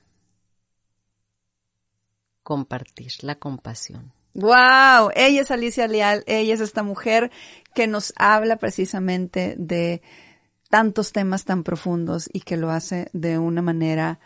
[2.44, 4.12] Compartir la compasión.
[4.34, 7.32] Wow, ella es Alicia Leal, ella es esta mujer
[7.74, 10.02] que nos habla precisamente de
[10.70, 14.20] tantos temas tan profundos y que lo hace de una manera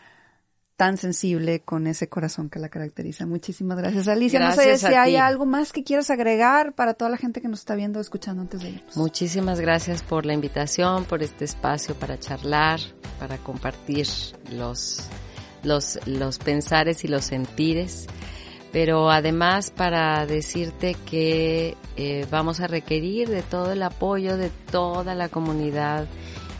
[0.81, 3.27] tan sensible con ese corazón que la caracteriza.
[3.27, 4.39] Muchísimas gracias, Alicia.
[4.39, 5.17] Gracias no sé si hay ti.
[5.17, 8.41] algo más que quieras agregar para toda la gente que nos está viendo o escuchando
[8.41, 8.97] antes de irnos.
[8.97, 12.79] Muchísimas gracias por la invitación, por este espacio para charlar,
[13.19, 14.07] para compartir
[14.53, 15.07] los,
[15.61, 18.07] los, los pensares y los sentires
[18.71, 25.13] pero además para decirte que eh, vamos a requerir de todo el apoyo de toda
[25.13, 26.07] la comunidad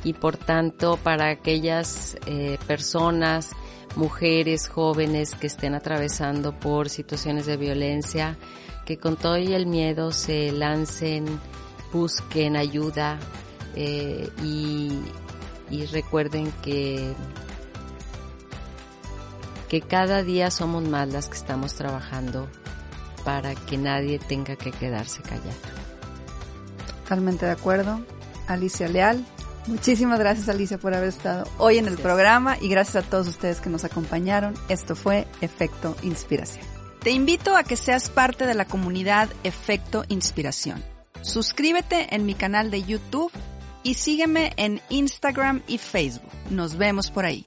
[0.03, 3.51] y por tanto para aquellas eh, personas,
[3.95, 8.37] mujeres, jóvenes que estén atravesando por situaciones de violencia,
[8.85, 11.25] que con todo y el miedo se lancen,
[11.91, 13.19] busquen ayuda
[13.75, 14.99] eh, y,
[15.69, 17.13] y recuerden que
[19.71, 22.49] que cada día somos más las que estamos trabajando
[23.23, 25.55] para que nadie tenga que quedarse callado.
[27.03, 28.01] Totalmente de acuerdo.
[28.47, 29.25] Alicia Leal.
[29.67, 32.01] Muchísimas gracias Alicia por haber estado hoy en el gracias.
[32.01, 34.53] programa y gracias a todos ustedes que nos acompañaron.
[34.69, 36.65] Esto fue Efecto Inspiración.
[37.01, 40.83] Te invito a que seas parte de la comunidad Efecto Inspiración.
[41.21, 43.31] Suscríbete en mi canal de YouTube
[43.83, 46.31] y sígueme en Instagram y Facebook.
[46.49, 47.45] Nos vemos por ahí.